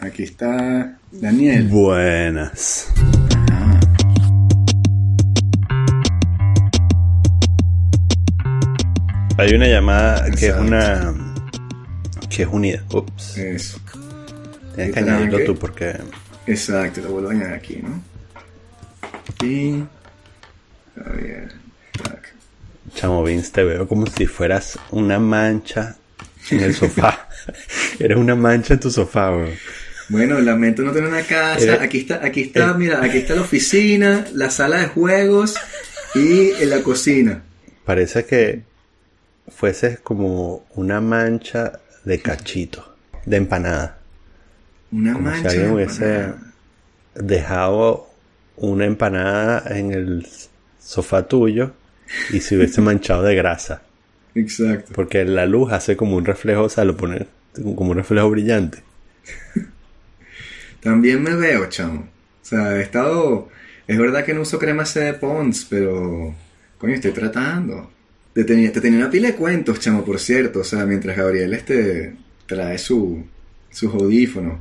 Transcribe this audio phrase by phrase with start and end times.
[0.00, 1.66] Aquí está Daniel.
[1.68, 2.92] Buenas.
[3.50, 3.80] Ajá.
[9.38, 11.14] Hay una llamada que es una.
[12.30, 12.84] que es unida.
[12.92, 13.38] Ups.
[13.38, 13.80] Eso.
[14.74, 15.96] Tienes que ¿qué tal, añadirlo tú porque.
[16.46, 18.02] Exacto, lo vuelvo a añadir aquí, ¿no?
[19.44, 19.82] Y.
[21.04, 21.52] A ver.
[22.94, 25.96] Chamo Vince, te veo como si fueras una mancha
[26.50, 27.28] en el sofá.
[27.98, 29.54] Eres una mancha en tu sofá, weón.
[30.08, 31.62] Bueno, lamento no tener una casa.
[31.62, 32.74] Eres- Aquí está, aquí está, eh.
[32.78, 35.54] mira, aquí está la oficina, la sala de juegos
[36.14, 37.42] y en la cocina.
[37.84, 38.62] Parece que
[39.54, 42.94] fueses como una mancha de cachito,
[43.26, 43.98] de empanada.
[44.92, 45.48] Una Como si mancha.
[45.50, 46.26] alguien de hubiese
[47.14, 48.08] dejado
[48.56, 50.26] una empanada en el
[50.80, 51.72] sofá tuyo
[52.32, 53.82] y se hubiese manchado de grasa.
[54.34, 54.92] Exacto.
[54.94, 58.78] Porque la luz hace como un reflejo, o sea, lo pone como un reflejo brillante.
[60.80, 62.00] También me veo, chamo.
[62.00, 63.48] O sea, he estado.
[63.86, 66.34] Es verdad que no uso crema C de Pons, pero.
[66.78, 67.90] Coño, estoy tratando.
[68.32, 70.60] Te tenía, te tenía una pila de cuentos, chamo, por cierto.
[70.60, 72.14] O sea, mientras Gabriel este
[72.46, 73.24] trae su,
[73.70, 74.60] sus audífonos.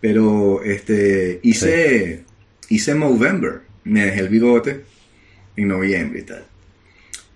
[0.00, 2.24] Pero este hice.
[2.68, 3.62] Hice Movember.
[3.84, 4.80] Me dejé el bigote
[5.56, 6.44] en noviembre y tal.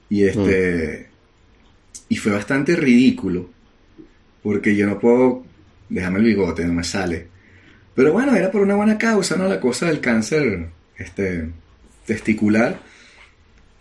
[0.09, 1.09] Y este.
[2.09, 3.51] Y fue bastante ridículo.
[4.43, 5.45] Porque yo no puedo.
[5.91, 7.38] Déjame el bigote, no me sale.
[7.99, 9.49] Pero bueno, era por una buena causa, ¿no?
[9.49, 11.49] La cosa del cáncer este,
[12.07, 12.79] testicular.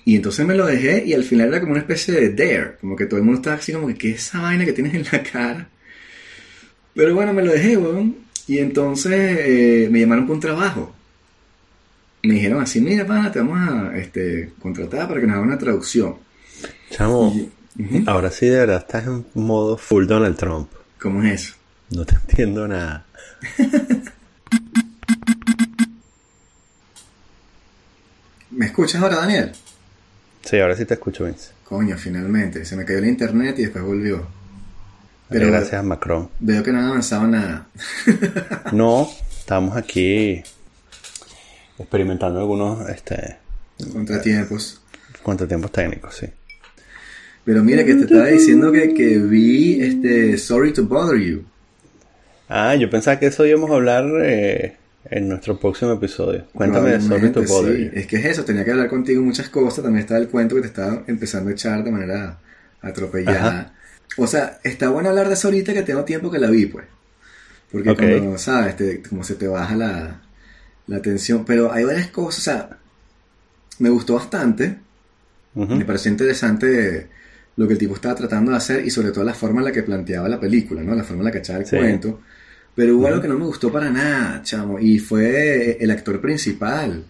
[0.05, 2.77] Y entonces me lo dejé y al final era como una especie de dare.
[2.81, 4.95] Como que todo el mundo estaba así como que, ¿qué es esa vaina que tienes
[4.95, 5.69] en la cara?
[6.95, 8.15] Pero bueno, me lo dejé, weón.
[8.47, 10.95] Y entonces eh, me llamaron para un trabajo.
[12.23, 15.59] Me dijeron así, mira, pana, te vamos a este, contratar para que nos haga una
[15.59, 16.15] traducción.
[16.89, 17.35] Chamo,
[17.77, 20.69] Y- ahora sí de verdad estás en modo full Donald Trump.
[20.99, 21.53] ¿Cómo es eso?
[21.91, 23.05] No te entiendo nada.
[28.51, 29.51] ¿Me escuchas ahora, Daniel?
[30.43, 31.51] Sí, ahora sí te escucho, Vince.
[31.65, 32.63] Coño, finalmente.
[32.65, 34.25] Se me cayó el internet y después volvió.
[35.29, 36.29] Pero gracias a Macron.
[36.39, 37.67] veo que no han avanzado nada.
[38.71, 40.41] No, estamos aquí
[41.77, 43.37] experimentando algunos este,
[43.91, 44.81] Contratiempos.
[45.23, 46.27] contratiempos técnicos, sí.
[47.45, 51.43] Pero mira que te estaba diciendo que, que vi este Sorry to Bother You.
[52.49, 54.77] Ah, yo pensaba que eso íbamos a hablar eh,
[55.09, 56.45] en nuestro próximo episodio.
[56.53, 57.89] Cuéntame de Sorry to sí.
[57.93, 59.83] Es que es eso, tenía que hablar contigo muchas cosas.
[59.83, 62.39] También estaba el cuento que te estaba empezando a echar de manera
[62.81, 63.47] atropellada.
[63.47, 63.73] Ajá.
[64.17, 66.85] O sea, está bueno hablar de eso ahorita que tengo tiempo que la vi, pues.
[67.71, 67.99] Porque Ok.
[68.19, 68.75] como, ¿sabes?
[68.77, 70.21] Te- como se te baja la,
[70.87, 71.43] la tensión.
[71.45, 72.77] Pero hay varias cosas, o sea,
[73.79, 74.77] me gustó bastante.
[75.53, 77.07] Me pareció interesante
[77.57, 79.71] lo que el tipo estaba tratando de hacer y sobre todo la forma en la
[79.71, 80.93] que planteaba la película, ¿no?
[80.95, 81.75] La forma en la que echaba el Sí.
[81.75, 82.21] cuento.
[82.77, 87.03] Pero hubo algo que no me gustó para nada, chamo, y fue el actor principal.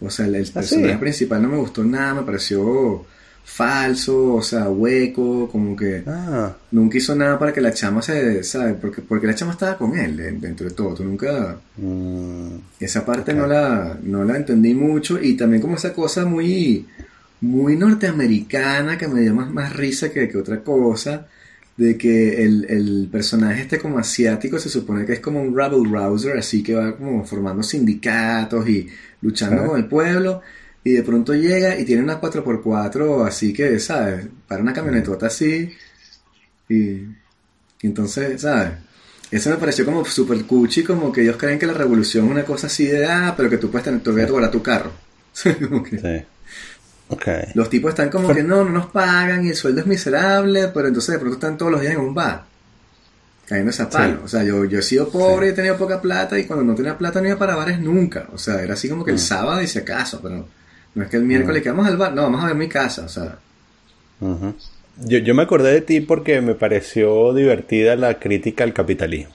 [0.00, 1.00] O sea, el, el ¿Ah, personaje sí?
[1.00, 3.06] principal no me gustó nada, me pareció
[3.44, 8.42] falso, o sea, hueco, como que Ah, nunca hizo nada para que la chama se,
[8.44, 8.76] ¿sabes?
[8.80, 11.56] Porque, porque la chama estaba con él de- dentro de todo, tú nunca...
[11.76, 16.86] mm, Esa parte no la, no la entendí mucho y también como esa cosa muy,
[17.40, 21.26] muy norteamericana que me dio más, más risa que, que otra cosa,
[21.76, 25.88] de que el, el personaje este como asiático se supone que es como un rabble
[25.90, 28.88] rouser, así que va como formando sindicatos y
[29.22, 30.42] luchando con el pueblo
[30.84, 34.26] y de pronto llega y tiene una 4x4 así que, ¿sabes?
[34.46, 35.70] Para una camionetota así
[36.68, 37.06] y, y
[37.82, 38.72] entonces, ¿sabes?
[39.32, 42.44] Eso me pareció como super cuchi, como que ellos creen que la revolución es una
[42.44, 44.92] cosa así de, ah, pero que tú puedes tener, guardar tu carro.
[45.68, 46.26] Como que sí.
[47.54, 50.88] Los tipos están como que no, no nos pagan y el sueldo es miserable, pero
[50.88, 52.44] entonces de pronto están todos los días en un bar.
[53.46, 54.14] Cayendo esa palo.
[54.14, 54.20] Sí.
[54.24, 55.52] O sea, yo, yo he sido pobre, Sí.
[55.52, 58.26] he tenido poca plata y cuando no tenía plata no iba para bares nunca.
[58.32, 59.20] O sea, era así como que el Mm.
[59.20, 60.46] sábado y si acaso, pero
[60.94, 63.02] no es que el miércoles que vamos al bar, no, vamos a ver mi casa.
[63.04, 63.36] O sea.
[65.04, 69.34] Yo, yo me acordé de ti porque me pareció divertida la crítica al capitalismo.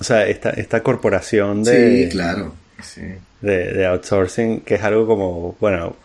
[0.00, 2.54] O sea, esta, esta corporación de, sí, claro.
[2.82, 3.02] Sí.
[3.40, 5.96] de, de outsourcing, que es algo como, bueno,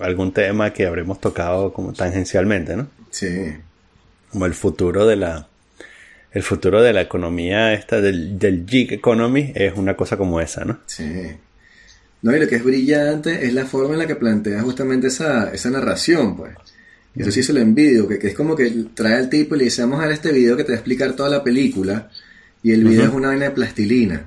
[0.00, 2.88] algún tema que habremos tocado como tangencialmente, ¿no?
[3.10, 3.54] Sí.
[4.30, 5.48] Como el futuro de la,
[6.32, 10.64] el futuro de la economía esta del, del gig economy es una cosa como esa,
[10.64, 10.78] ¿no?
[10.86, 11.04] Sí.
[12.20, 15.50] No, y lo que es brillante es la forma en la que plantea justamente esa,
[15.52, 16.54] esa narración, pues.
[17.14, 19.58] Y Eso sí se lo envidio, que, que es como que trae al tipo y
[19.58, 22.10] le dice, vamos a ver este video que te va a explicar toda la película,
[22.62, 24.24] y el video es una vaina de plastilina,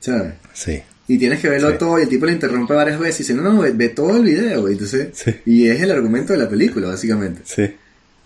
[0.00, 0.34] ¿sabes?
[0.52, 0.82] Sí.
[1.08, 1.76] Y tienes que verlo Sí.
[1.78, 4.16] todo, y el tipo le interrumpe varias veces y dice, no, no, ve, ve todo
[4.16, 5.34] el video, y entonces, Sí.
[5.46, 7.42] y es el argumento de la película, básicamente.
[7.44, 7.62] Sí.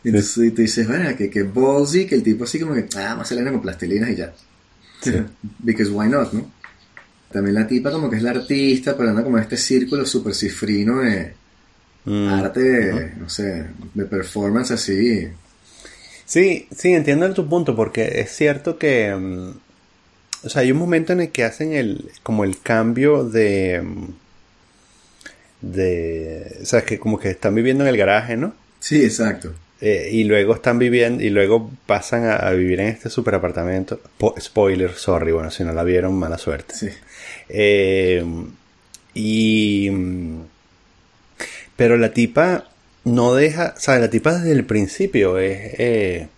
[0.03, 2.87] Y entonces y tú dices, bueno, que, que ballsy, que el tipo así como que,
[2.97, 4.32] ah, más se le con plastilinas y ya.
[5.59, 6.50] Because why not, ¿no?
[7.31, 10.35] También la tipa como que es la artista, pero anda como en este círculo súper
[10.35, 11.38] cifrino de
[12.06, 15.29] Mm, arte, no sé, de performance así.
[16.25, 19.15] Sí, sí, entiendo tu punto, porque es cierto que.
[19.15, 19.50] mm,
[20.43, 22.11] o sea, hay un momento en el que hacen el.
[22.23, 23.83] como el cambio de.
[25.61, 26.57] de.
[26.63, 28.55] O sea, que como que están viviendo en el garaje, ¿no?
[28.79, 29.53] Sí, exacto.
[29.81, 31.23] Eh, y luego están viviendo.
[31.23, 34.01] y luego pasan a, a vivir en este super apartamento.
[34.19, 36.75] Po- spoiler, sorry, bueno, si no la vieron, mala suerte.
[36.75, 36.89] Sí.
[37.49, 38.25] Eh,
[39.15, 39.91] y.
[41.77, 42.69] Pero la tipa
[43.05, 43.75] no deja.
[43.77, 45.75] O sea, la tipa desde el principio es.
[45.79, 46.29] eh,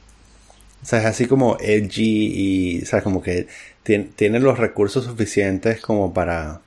[0.83, 2.33] o sea, es así como edgy
[2.79, 2.83] y.
[2.83, 3.47] O sea, como que
[3.85, 6.61] tien- tiene los recursos suficientes como para.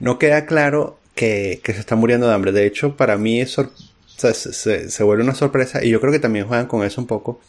[0.00, 2.52] No queda claro que, que se está muriendo de hambre.
[2.52, 5.84] De hecho, para mí es sor- o sea, se, se- se vuelve una sorpresa.
[5.84, 7.40] Y yo creo que también juegan con eso un poco.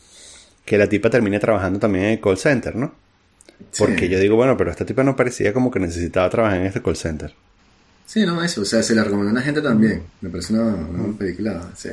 [0.65, 2.93] Que la tipa termine trabajando también en el call center, ¿no?
[3.77, 4.09] Porque Sí.
[4.09, 6.97] yo digo, bueno, pero esta tipa no parecía como que necesitaba trabajar en este call
[6.97, 7.33] center.
[8.05, 8.61] Sí, no, eso.
[8.61, 10.03] O sea, se la recomendó a una gente también.
[10.21, 11.89] Me parece una, una película, sí.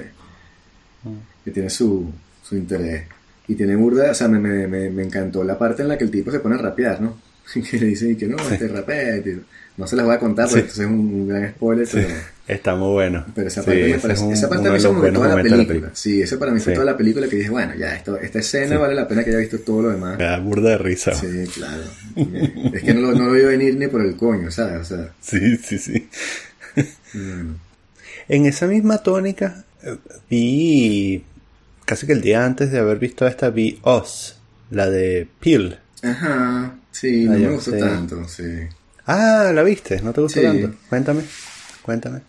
[1.44, 2.10] Que tiene su,
[2.42, 3.04] su interés.
[3.46, 6.04] Y tiene burda, o sea, me, me, me, me encantó la parte en la que
[6.04, 7.18] el tipo se pone a rapear, ¿no?
[7.70, 9.38] que le dice que no, este rapea, tío.
[9.76, 10.68] No se las voy a contar porque Sí.
[10.68, 12.08] esto es un, un gran spoiler, pero,
[12.46, 13.24] Está muy bueno.
[13.34, 15.88] pero esa Sí, parte me parece, esa parte me toda la película.
[15.88, 16.74] la Sí, esa para mí fue Sí.
[16.76, 19.40] toda la película que dije, bueno, ya, esto, esta escena vale la pena que haya
[19.40, 20.16] visto todo lo demás.
[20.16, 21.12] Me da burda de risa.
[21.14, 21.82] Sí, Sí, claro.
[22.72, 24.80] es que no lo, no lo vi venir ni por el coño, ¿sabes?
[24.82, 26.08] O sea, sí, sí.
[27.14, 27.50] mm,
[28.28, 29.96] En esa misma tónica eh,
[30.30, 31.24] vi,
[31.84, 34.36] casi que el día antes de haber visto esta, vi Us,
[34.70, 35.78] la de Peel.
[36.02, 37.78] ajá, sí, no me gustó sí.
[37.78, 38.44] tanto, sí.
[39.06, 40.00] Ah, ¿la viste?
[40.02, 40.46] ¿No te gustó Sí.
[40.46, 40.74] tanto?
[40.88, 41.22] Cuéntame,
[41.82, 42.20] cuéntame.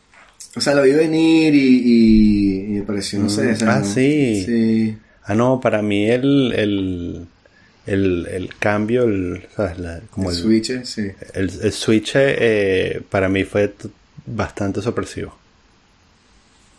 [0.57, 3.79] O sea, lo vi venir y, y, y me pareció, no sé, o sea, Ah,
[3.79, 4.43] no- sí.
[4.45, 4.97] Sí,
[5.27, 7.25] Ah, no, para mí el, el,
[7.87, 9.79] el, el cambio, el, ¿sabes?
[9.79, 11.11] La- como el el, switch, sí.
[11.33, 13.73] el, el switch eh, para mí fue
[14.27, 15.35] bastante sorpresivo.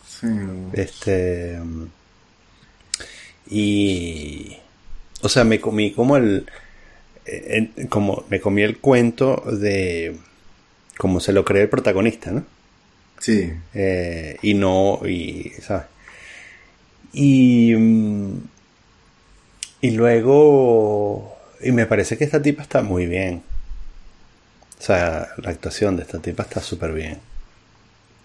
[0.07, 0.27] sí.
[0.73, 1.59] Este.
[3.49, 4.57] Y.
[5.21, 6.47] O sea, me comí como el.
[7.89, 10.17] como me comí el cuento de.
[10.97, 12.45] Como se lo cree el protagonista, ¿no?
[13.19, 15.01] Sí, Eh, y no.
[15.07, 15.51] Y.
[15.61, 15.85] ¿Sabes?
[17.13, 17.73] Y.
[17.75, 18.37] mm,
[19.81, 21.35] Y luego.
[21.61, 23.41] Y me parece que esta tipa está muy bien.
[24.79, 27.19] O sea, la actuación de esta tipa está súper bien.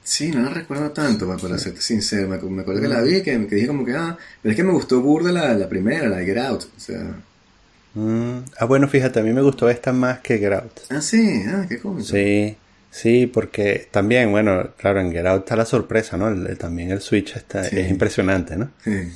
[0.04, 2.28] Sí, no la recuerdo tanto, pa- para serte sincero.
[2.28, 4.64] Me, me acuerdo que la vi, que, que dije como que, ah, pero es que
[4.64, 6.64] me gustó burda la, la primera, la de Get Out.
[6.76, 7.16] O sea,
[7.94, 10.72] Mm, Ah, bueno, fíjate, a mí me gustó esta más que Get Out.
[10.90, 12.04] ah, sí, ah, qué cómico.
[12.08, 12.56] Sí,
[12.90, 16.28] sí, porque también, bueno, claro, en Get Out está la sorpresa, ¿no?
[16.28, 17.78] El- el- también el Switch está, Sí.
[17.78, 18.70] es impresionante, ¿no?
[18.82, 19.12] Sí.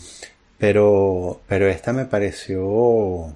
[0.58, 3.34] Pero, pero esta me pareció...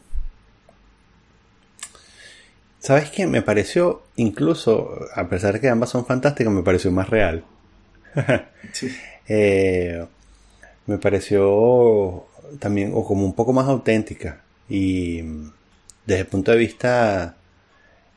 [2.81, 3.27] ¿Sabes qué?
[3.27, 7.45] Me pareció, incluso, a pesar de que ambas son fantásticas, me pareció más real.
[8.73, 8.89] Sí.
[9.29, 10.05] Eh,
[10.87, 12.27] me pareció
[12.59, 14.43] también, o como un poco más auténtica.
[14.69, 15.23] Y
[16.07, 17.37] desde el punto de vista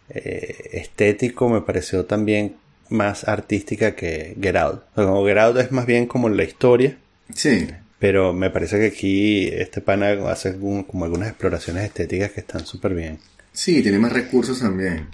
[0.09, 2.55] eh, estético, me pareció también
[2.89, 4.83] más artística que Get Out.
[4.93, 6.97] O sea, como Get Out es más bien como la historia,
[7.33, 7.67] Sí,
[7.99, 12.65] pero me parece que aquí este pana hace un- como algunas exploraciones estéticas que están
[12.65, 13.17] súper bien.
[13.53, 15.07] Sí, tiene más recursos también.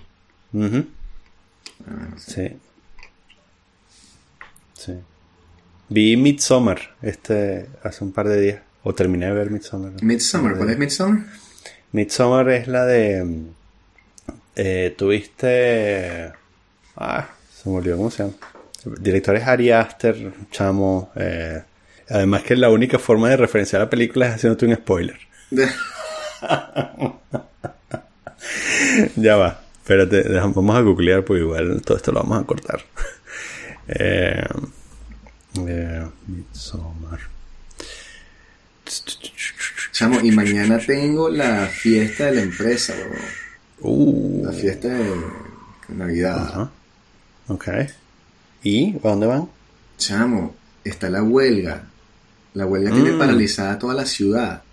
[1.87, 2.57] Ah, no sé.
[4.75, 4.85] Sí.
[4.85, 4.93] Sí.
[5.89, 8.61] Vi Midsommar este, hace un par de días.
[8.83, 10.01] O terminé de ver Midsommar.
[10.01, 11.25] Midsommar, ¿cuál es Midsommar?
[11.91, 13.43] Midsommar es la de.
[14.55, 16.31] Eh, tuviste.
[16.95, 18.35] Ah, se me olvidó cómo se llama.
[18.85, 21.11] El director es Ari Aster, chamo.
[21.15, 21.61] eh,
[22.09, 25.19] además, que la única forma de referenciar la película es haciéndote un spoiler.
[29.15, 29.61] ya va.
[29.81, 32.81] Espérate, vamos a googlear porque igual todo esto lo vamos a cortar.
[33.87, 34.43] eh,
[35.67, 37.19] eh, Midsommar.
[39.91, 43.19] Chamo, y mañana tengo la fiesta de la empresa, bro.
[43.81, 45.15] Uh, La fiesta de
[45.89, 46.37] Navidad.
[46.47, 46.71] Ajá.
[47.47, 47.67] Ok.
[48.63, 49.49] ¿Y a dónde van?
[49.97, 51.83] Chamo, está la huelga.
[52.53, 53.19] La huelga tiene Mm.
[53.19, 54.63] paralizada toda la ciudad.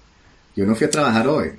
[0.54, 1.52] Yo no fui a trabajar hoy.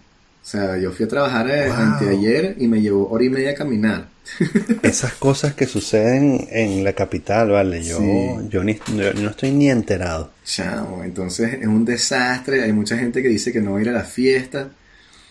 [0.48, 1.76] O sea, yo fui a trabajar eh, Wow.
[1.76, 4.08] anteayer y me llevó hora y media a caminar.
[4.82, 7.84] Esas cosas que suceden en la capital, vale.
[7.84, 8.48] Yo, Sí.
[8.50, 10.32] yo, ni, yo no estoy ni enterado.
[10.46, 12.64] Chamo, entonces es un desastre.
[12.64, 14.70] Hay mucha gente que dice que no va a ir a la fiesta.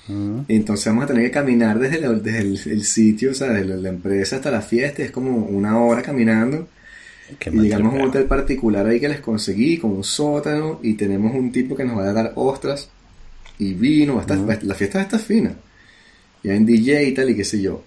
[0.09, 0.41] Mm.
[0.49, 3.49] Y entonces vamos a tener que caminar desde, la- desde el, el sitio, o sea,
[3.53, 5.03] desde la, la empresa hasta la fiesta.
[5.03, 6.69] Es como una hora caminando.
[7.39, 10.93] Qué Y llegamos a un hotel particular ahí que les conseguí, con un sótano, y
[10.93, 12.91] tenemos un tipo que nos va a dar ostras
[13.59, 14.15] y vino.
[14.15, 14.59] va a estar- Ujú.
[14.67, 15.53] La fiesta está fina.
[16.43, 17.83] y hay un DJ y tal, y qué sé yo.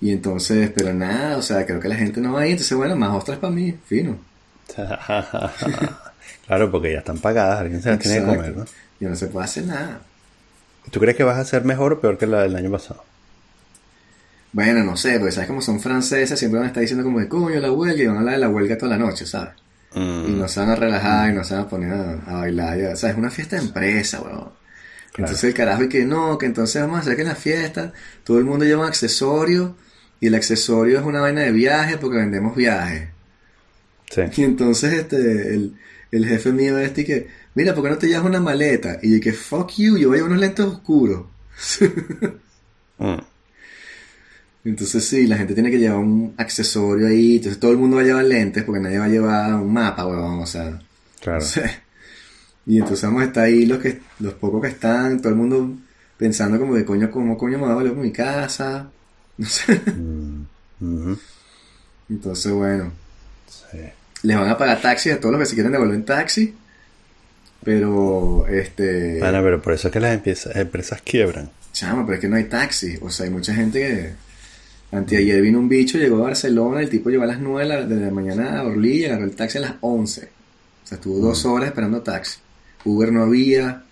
[0.00, 2.94] Y entonces, pero nada, o sea, creo que la gente no va ahí, entonces bueno,
[2.96, 4.18] más ostras para mí, fino.
[6.46, 8.64] claro, porque ya están pagadas, alguien se las tiene que comer, ¿no?
[9.00, 10.00] Y no se puede hacer nada.
[10.90, 13.02] ¿Tú crees que vas a ser mejor o peor que la del año pasado?
[14.52, 17.28] Bueno, no sé, porque sabes como son franceses, siempre van a estar diciendo como de
[17.28, 19.54] coño la huelga y van a hablar de la huelga toda la noche, ¿sabes?
[19.94, 20.24] Mm.
[20.28, 22.78] Y no se van a relajar y no se van a poner a, a bailar.
[22.78, 22.90] Ya.
[22.90, 24.50] O sea, es una fiesta de empresa, weón.
[25.16, 27.92] Entonces el carajo y que no, que entonces vamos a hacer que en la fiesta
[28.24, 29.76] todo el mundo lleva un accesorio
[30.20, 33.08] y el accesorio es una vaina de viaje porque vendemos viajes.
[34.10, 34.22] Sí.
[34.36, 35.76] Y entonces este, el,
[36.10, 38.98] el jefe mío este y que, mira, ¿por qué no te llevas una maleta?
[39.02, 41.26] Y yo que, fuck you, yo voy a llevar unos lentes oscuros.
[42.98, 43.18] Mm.
[44.64, 48.02] Entonces sí, la gente tiene que llevar un accesorio ahí, entonces todo el mundo va
[48.02, 50.80] a llevar lentes porque nadie va a llevar un mapa, weón, o sea.
[51.20, 51.40] Claro.
[51.40, 51.83] no sé.
[52.66, 55.74] Y entonces vamos a estar ahí los que los pocos que están, todo el mundo
[56.16, 58.90] pensando como de coño, ¿cómo coño me voy a volver a mi casa?
[59.36, 59.80] No sé.
[60.80, 61.14] Mm.
[62.08, 62.92] Entonces bueno,
[63.48, 63.78] Sí.
[64.22, 66.54] les van a pagar taxi a todos los que se quieren devolver en taxi.
[67.64, 71.50] Pero este Bueno, pero por eso es que las empieza- empresas quiebran.
[71.72, 72.98] Chama, pero es que no hay taxi.
[73.00, 74.24] O sea, hay mucha gente que.
[74.96, 77.86] Anteayer vino un bicho, llegó a Barcelona, el tipo llegó a las 9 de la,
[77.86, 80.28] de la mañana a Orly y agarró el taxi a las 11.
[80.84, 82.38] O sea, estuvo dos horas esperando taxi.
[82.84, 83.82] Uber no había,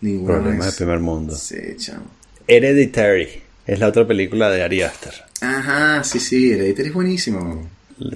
[0.00, 0.76] ninguna Problemas de vez.
[0.76, 1.34] primer mundo.
[1.36, 2.06] Sí, chamo.
[2.46, 5.14] Hereditary es la otra película de Ari Aster.
[5.40, 7.68] Ajá, sí, sí, Hereditary es buenísimo.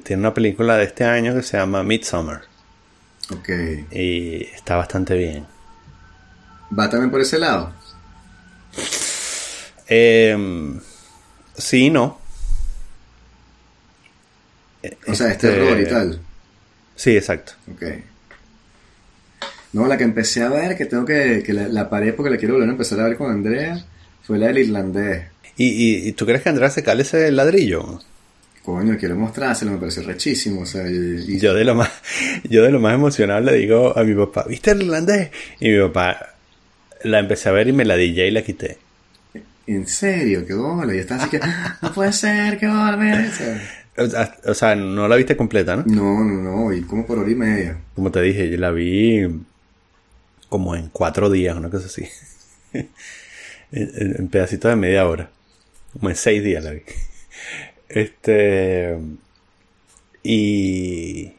[0.02, 2.42] Tiene una película de este año que se llama Midsommar
[3.32, 3.48] Ok.
[3.92, 5.46] y está bastante bien.
[6.76, 7.72] ¿Va también por ese lado?
[9.88, 10.74] Eh,
[11.56, 12.18] sí, no.
[15.08, 16.20] O sea, es Este- terror y tal.
[16.94, 17.52] Sí, exacto.
[17.72, 17.82] Ok.
[19.76, 22.38] No, la que empecé a ver, que tengo que, que la, la paré porque la
[22.38, 23.84] quiero volver a empezar a ver con Andrea,
[24.22, 25.24] fue la del irlandés.
[25.58, 28.00] ¿Y, y, y tú crees que Andrea se cale ese ladrillo?
[28.64, 30.62] Coño, quiero mostrárselo, me pareció rechísimo.
[30.62, 31.90] O sea, y, y- Yo de lo más,
[32.48, 35.28] yo de lo más emocionado le digo a mi papá, ¿viste el irlandés?
[35.60, 36.34] Y mi papá
[37.04, 38.78] la empecé a ver y me la DJ y la quité.
[39.66, 40.94] en serio, qué bola.
[40.94, 41.40] Y estaba así que,
[41.82, 43.30] no puede ser, qué bola,
[44.44, 45.84] o sea, no la viste completa, ¿no?
[45.86, 47.76] No, no, no, y como por hora y media.
[47.94, 49.26] Como te dije, yo la vi
[50.48, 52.08] como en cuatro días, una cosa así.
[53.72, 55.30] en, pedacitos de media hora.
[55.92, 56.82] Como en seis días la vi.
[57.88, 58.98] Este.
[60.22, 61.32] Y.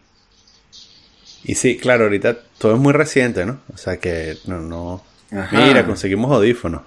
[1.44, 3.60] Y sí, claro, ahorita todo es muy reciente, ¿no?
[3.74, 5.04] O sea que no, no.
[5.32, 5.66] Ajá.
[5.66, 6.82] Mira, conseguimos audífonos.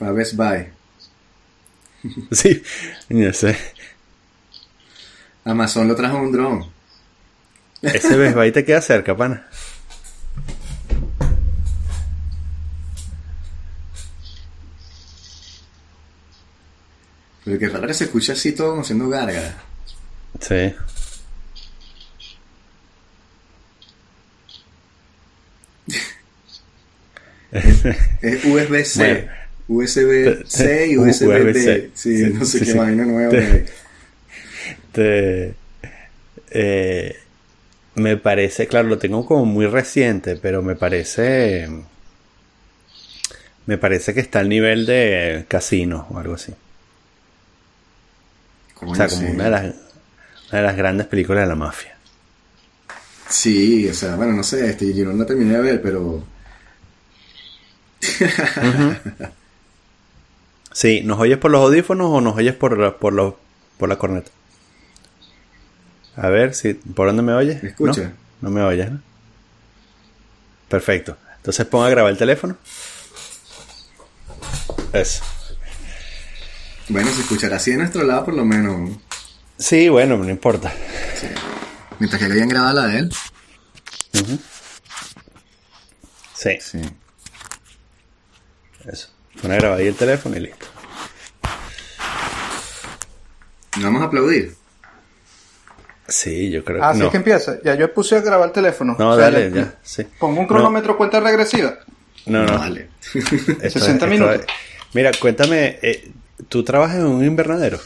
[0.00, 0.68] A Best Buy.
[2.32, 2.62] Sí,
[3.08, 3.56] ya sé.
[5.44, 6.73] Amazon lo trajo un dron.
[7.84, 9.46] Ese Best Buy te queda cerca, pana.
[17.44, 19.54] Pero qué raro que se escucha así todo como haciendo gárgara.
[20.40, 20.74] Sí.
[28.22, 29.28] Es USB-C.
[29.68, 31.90] USB-C y USB-D.
[31.94, 32.78] Sí, Sí, no sé sí, qué sí.
[32.78, 33.30] vaina nueva.
[33.30, 33.64] Te- que.
[34.92, 35.54] Este,
[36.50, 37.16] eh,
[37.94, 41.68] me parece, claro, lo tengo como muy reciente, pero me parece,
[43.66, 46.52] me parece que está al nivel de Casino o algo así.
[48.80, 51.96] O sea, como una de las, una de las grandes películas de la mafia.
[53.28, 56.22] Sí, o sea, bueno, no sé, este, yo no la terminé de ver, pero
[60.72, 63.34] Sí, ¿nos oyes por los audífonos o nos oyes por, por, los,
[63.78, 64.30] por la corneta?
[66.16, 67.62] A ver, si, ¿por dónde me oyes?
[67.62, 68.12] ¿Me escucha?
[68.40, 69.00] No, no me oyes, ¿no?
[70.68, 71.16] Perfecto.
[71.36, 72.56] Entonces pongo a grabar el teléfono.
[74.92, 75.24] Eso.
[76.88, 78.90] bueno, se escuchará así de nuestro lado por lo menos.
[79.58, 80.72] Sí, bueno, no importa.
[81.20, 81.26] Sí.
[81.98, 83.12] Mientras que hayan grabado la de él.
[86.34, 86.80] Sí, Sí.
[88.86, 89.08] eso.
[89.40, 90.66] Pon a grabar ahí el teléfono y listo.
[93.78, 94.54] ¿No vamos a aplaudir?
[96.06, 97.06] Sí, yo creo Así no.
[97.06, 97.56] es que empieza.
[97.64, 98.94] Ya yo puse a grabar el teléfono.
[98.98, 100.04] No, O sea, dale, le- ya, sí.
[100.18, 101.78] Pongo un cronómetro cuenta regresiva.
[102.26, 102.64] No, no.
[103.14, 104.40] Esto 60 esto minutos.
[104.92, 106.10] Mira, cuéntame, eh,
[106.48, 107.78] ¿tú trabajas en un invernadero?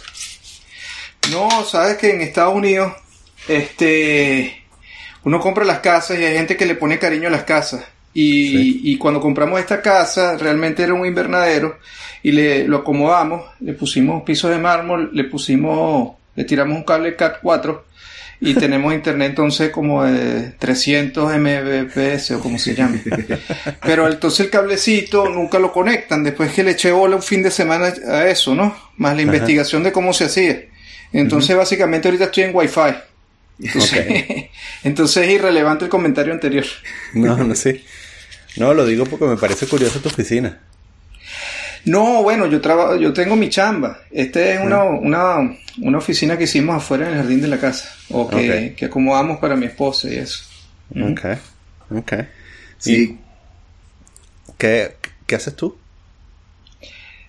[1.30, 2.92] No, sabes que en Estados Unidos,
[3.48, 4.62] este,
[5.25, 7.84] uno compra las casas y hay gente que le pone cariño a las casas.
[8.14, 8.80] Y, Sí.
[8.84, 11.78] y cuando compramos esta casa, realmente era un invernadero
[12.22, 17.14] y le lo acomodamos, le pusimos pisos de mármol, le pusimos, le tiramos un cable
[17.16, 17.84] CAT 4
[18.40, 23.02] y tenemos internet entonces como de 300 mbps o como se llame.
[23.83, 27.50] Pero entonces el cablecito nunca lo conectan después que le eché bola un fin de
[27.50, 28.76] semana a eso, ¿no?
[28.97, 30.62] Más la investigación de cómo se hacía.
[31.12, 32.95] Entonces básicamente ahorita estoy en Wi-Fi.
[33.61, 34.47] Entonces,
[34.85, 36.64] entonces es irrelevante el comentario anterior.
[37.14, 37.83] No, no sé.
[38.57, 40.61] No, lo digo porque me parece curioso tu oficina.
[41.88, 44.00] No, bueno, yo trabajo, yo tengo mi chamba.
[44.11, 47.95] Esta es una, una, una, oficina que hicimos afuera en el jardín de la casa.
[48.11, 50.45] O que, que acomodamos para mi esposa y eso.
[50.90, 51.21] Ok,
[51.90, 52.12] ok.
[52.78, 53.18] Sí.
[54.57, 55.76] ¿Qué, ¿Qué haces tú?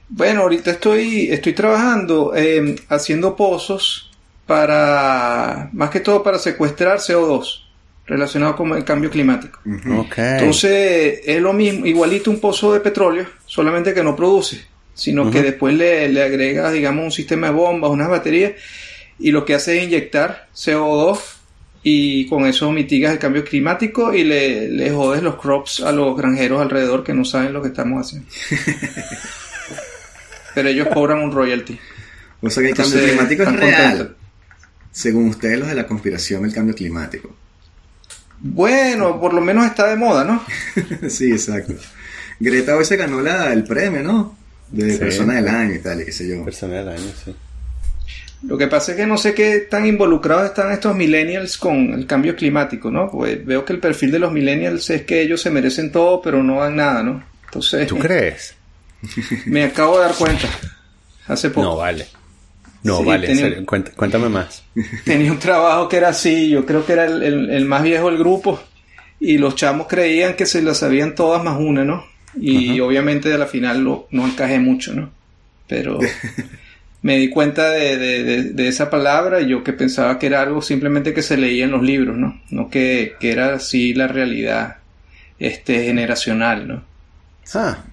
[0.09, 4.09] Bueno, ahorita estoy, estoy trabajando eh, haciendo pozos
[4.47, 7.65] para, más que todo para secuestrar CO2
[8.07, 9.59] relacionado con el cambio climático.
[9.63, 14.63] Entonces es lo mismo, igualito un pozo de petróleo, solamente que no produce,
[14.93, 18.53] sino que después le, le agregas, digamos, un sistema de bombas, unas baterías,
[19.17, 21.19] y lo que hace es inyectar CO2
[21.81, 26.15] y con eso mitigas el cambio climático y le, le jodes los crops a los
[26.15, 28.29] granjeros alrededor que no saben lo que estamos haciendo.
[30.53, 31.79] Pero ellos cobran un royalty.
[32.41, 34.15] O sea que el cambio climático es real.
[34.91, 37.35] Según ustedes, los de la conspiración, el cambio climático.
[38.41, 40.43] Bueno, por lo menos está de moda, ¿no?
[41.09, 41.73] sí, exacto.
[42.39, 44.37] Greta hoy se ganó la, el premio, ¿no?
[44.71, 46.43] De persona del año y tal, y qué sé yo.
[46.43, 47.35] Persona del año, sí.
[48.43, 52.05] Lo que pasa es que no sé qué tan involucrados están estos millennials con el
[52.05, 53.11] cambio climático, ¿no?
[53.11, 56.41] Pues veo que el perfil de los millennials es que ellos se merecen todo, pero
[56.41, 57.21] no dan nada, ¿no?
[57.45, 57.87] Entonces.
[57.87, 58.55] ¿Tú crees?
[59.45, 60.47] Me acabo de dar cuenta.
[61.27, 61.67] Hace poco.
[61.67, 62.07] No, vale.
[62.81, 64.63] No, vale, cuéntame más.
[65.03, 68.61] Tenía un trabajo que era así, yo creo que era el, más viejo del grupo,
[69.19, 72.05] y los chamos creían que se las sabían todas más una, ¿no?
[72.39, 75.11] Y obviamente de la final lo, no encajé mucho, ¿no?
[75.67, 75.99] Pero
[77.01, 81.21] me di cuenta de, esa palabra y yo que pensaba que era algo simplemente que
[81.21, 82.41] se leía en los libros, ¿no?
[82.49, 84.77] No que, que era así la realidad
[85.39, 86.83] este, generacional, ¿no?
[87.53, 87.83] Ah,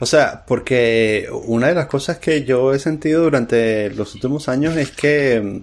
[0.00, 4.76] o sea, porque una de las cosas que yo he sentido durante los últimos años
[4.76, 5.62] es que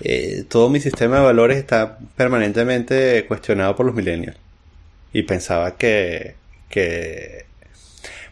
[0.00, 4.36] eh, todo mi sistema de valores está permanentemente cuestionado por los millennials.
[5.12, 6.34] Y pensaba que,
[6.68, 7.46] que,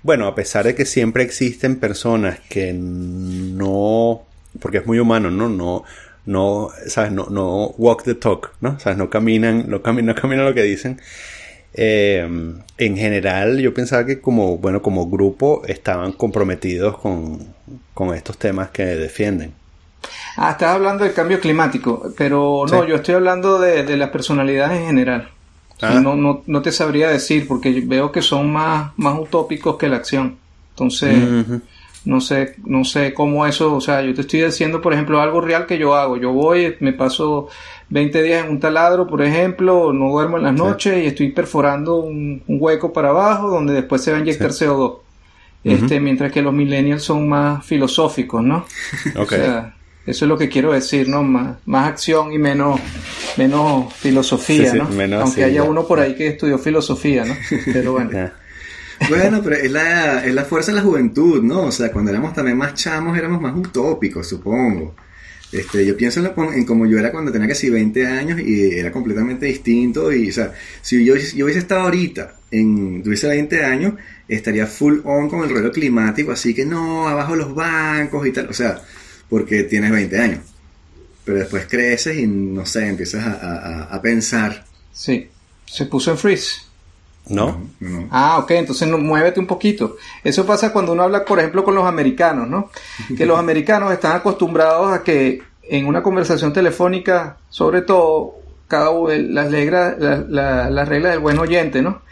[0.02, 4.22] bueno, a pesar de que siempre existen personas que no,
[4.60, 5.48] porque es muy humano, ¿no?
[5.48, 5.84] No,
[6.26, 7.12] no, ¿sabes?
[7.12, 8.78] No, no walk the talk, ¿no?
[8.80, 8.98] ¿Sabes?
[8.98, 11.00] No caminan, no caminan, no caminan lo que dicen.
[11.76, 12.24] Eh,
[12.78, 17.54] en general yo pensaba que como, bueno, como grupo estaban comprometidos con,
[18.14, 19.52] estos temas que defienden.
[20.36, 24.86] Ah, estás hablando del cambio climático, pero no, yo estoy hablando de, las personalidades en
[24.86, 25.30] general.
[25.80, 26.00] Ah.
[26.00, 29.96] no, no, no, te sabría decir porque veo que son más, más utópicos que la
[29.96, 30.36] acción.
[30.70, 31.18] Entonces,
[32.04, 35.40] no sé, no sé cómo eso, o sea, yo te estoy diciendo, por ejemplo, algo
[35.40, 36.16] real que yo hago.
[36.16, 37.48] Yo voy, me paso
[37.90, 41.96] 20 días en un taladro, por ejemplo, no duermo en las noches y estoy perforando
[41.96, 44.98] un, hueco para abajo donde después se va a inyectar CO2.
[45.64, 48.66] Este, mientras que los millennials son más filosóficos, ¿no?
[49.16, 49.74] O sea,
[50.06, 51.22] eso es lo que quiero decir, ¿no?
[51.22, 52.80] Más, más acción y menos,
[53.36, 54.88] menos filosofía, ¿no?
[55.20, 57.34] Aunque haya uno por ahí que estudió filosofía, ¿no?
[57.72, 58.30] Pero bueno.
[59.08, 61.62] Bueno, pero es la, es la fuerza de la juventud, ¿no?
[61.62, 64.94] O sea, cuando éramos también más chamos éramos más utópicos, supongo.
[65.52, 66.20] Este, yo pienso
[66.52, 70.12] en, como yo era cuando tenía casi 20 años y era completamente distinto.
[70.12, 73.94] Y, o sea, si yo, yo hubiese estado ahorita, en, tuviese 20 años,
[74.26, 78.48] estaría full on con el rollo climático, así que no, abajo los bancos y tal.
[78.48, 78.82] O sea,
[79.28, 80.40] porque tienes 20 años.
[81.24, 84.64] Pero después creces y, no sé, empiezas a, a, pensar.
[84.92, 85.28] Sí,
[85.64, 86.62] se puso en freeze.
[87.26, 87.70] ¿No?
[88.10, 89.96] Ah, ok, entonces no, muévete un poquito.
[90.22, 92.70] Eso pasa cuando uno habla, por ejemplo, con los americanos, ¿no?
[93.16, 98.34] Que los americanos están acostumbrados a que en una conversación telefónica, sobre todo,
[98.68, 102.02] cada las, reglas, las reglas del buen oyente, ¿no?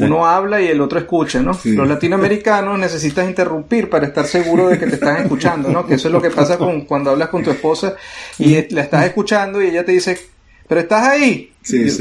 [0.00, 1.58] Uno habla y el otro escucha, ¿no?
[1.64, 5.86] Los latinoamericanos necesitas interrumpir para estar seguro de que te están escuchando, ¿no?
[5.86, 7.94] Que eso es lo que pasa con, cuando hablas con tu esposa
[8.38, 10.18] y la estás escuchando y ella te dice,
[10.68, 11.52] pero estás ahí.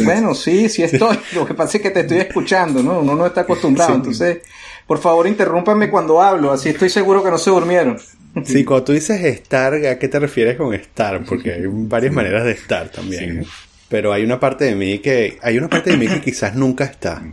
[0.03, 1.17] Bueno, sí, sí estoy.
[1.34, 2.99] Lo que pasa es que te estoy escuchando, ¿no?
[2.99, 3.95] Uno no está acostumbrado.
[3.95, 4.39] Entonces,
[4.88, 6.51] por favor, interrúmpame cuando hablo.
[6.51, 7.97] Así estoy seguro que no se durmieron.
[8.43, 11.23] Sí, cuando tú dices estar, ¿a qué te refieres con estar?
[11.23, 13.45] Porque hay varias maneras de estar también.
[13.88, 16.84] Pero hay una parte de mí que, hay una parte de mí que quizás nunca
[16.84, 17.23] está.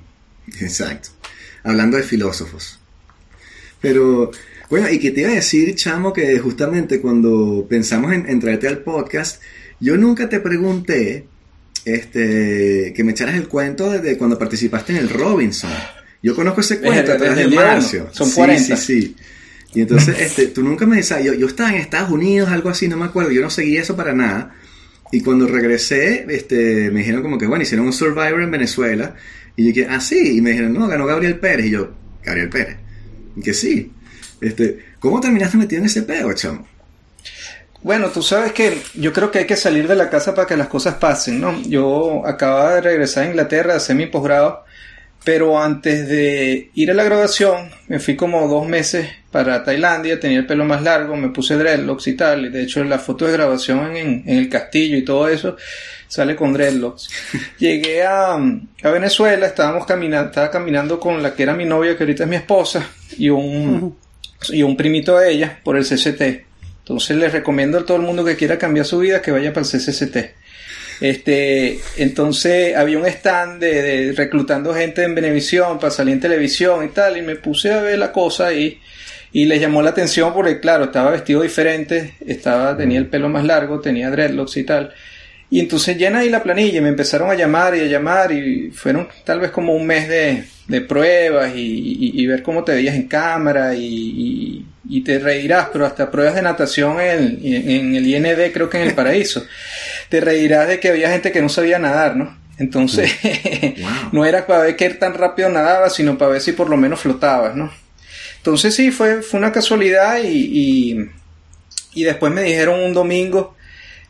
[0.60, 1.10] Exacto.
[1.64, 2.78] Hablando de filósofos.
[3.80, 4.30] Pero,
[4.70, 8.68] bueno, y que te iba a decir, chamo, que justamente cuando pensamos en, en traerte
[8.68, 9.42] al podcast,
[9.80, 11.26] yo nunca te pregunté
[11.84, 15.70] este, que me echaras el cuento de cuando participaste en el Robinson.
[16.22, 18.08] Yo conozco ese cuento atrás de Marcio.
[18.12, 19.16] Son sí, Sí, sí,
[19.74, 22.86] Y entonces, este, tú nunca me decías, yo, yo estaba en Estados Unidos, algo así,
[22.86, 24.54] no me acuerdo, yo no seguí eso para nada.
[25.10, 29.16] Y cuando regresé, este, me dijeron como que, bueno, hicieron un Survivor en Venezuela.
[29.56, 30.36] Y yo dije, ah, sí.
[30.36, 31.66] Y me dijeron, no, ganó Gabriel Pérez.
[31.66, 31.90] Y yo,
[32.22, 32.76] Gabriel Pérez.
[33.36, 33.92] Y que sí.
[34.40, 36.66] Este, ¿Cómo terminaste metido en ese peo, chamo?
[37.82, 40.56] Bueno, tú sabes que yo creo que hay que salir de la casa para que
[40.56, 41.60] las cosas pasen, ¿no?
[41.62, 44.64] Yo acababa de regresar a Inglaterra hacer mi posgrado,
[45.24, 50.40] pero antes de ir a la graduación me fui como dos meses para Tailandia, tenía
[50.40, 53.32] el pelo más largo, me puse dreadlocks y tal, y de hecho la foto de
[53.32, 55.56] grabación en, el castillo y todo eso
[56.06, 57.08] sale con dreadlocks.
[57.58, 62.02] Llegué a, a Venezuela, estábamos caminando, estaba caminando con la que era mi novia, que
[62.02, 63.96] ahorita es mi esposa, y un,
[64.50, 66.52] y un primito de ella por el CCT.
[66.80, 69.64] Entonces les recomiendo a todo el mundo que quiera cambiar su vida que vaya para
[69.64, 70.16] el CCT.
[71.00, 76.88] Este, entonces había un stand de, reclutando gente en Venevisión para salir en televisión y
[76.88, 78.80] tal, y me puse a ver la cosa ahí
[79.32, 83.44] y les llamó la atención porque claro, estaba vestido diferente, estaba, tenía el pelo más
[83.44, 84.92] largo, tenía dreadlocks y tal.
[85.50, 88.70] Y entonces llena ahí la planilla y me empezaron a llamar y a llamar y
[88.70, 93.08] fueron tal vez como un mes de, de pruebas y, ver cómo te veías en
[93.08, 94.64] cámara y,
[95.04, 98.94] te reirás, pero hasta pruebas de natación en, en, el IND, creo que en el
[98.94, 99.44] paraíso,
[100.08, 102.36] te reirás de que había gente que no sabía nadar, ¿no?
[102.58, 103.12] Entonces,
[104.12, 107.00] no era para ver qué tan rápido nadabas, sino para ver si por lo menos
[107.00, 107.72] flotabas, ¿no?
[108.36, 111.08] Entonces sí, fue, fue una casualidad y,
[111.94, 113.54] y, después me dijeron un domingo,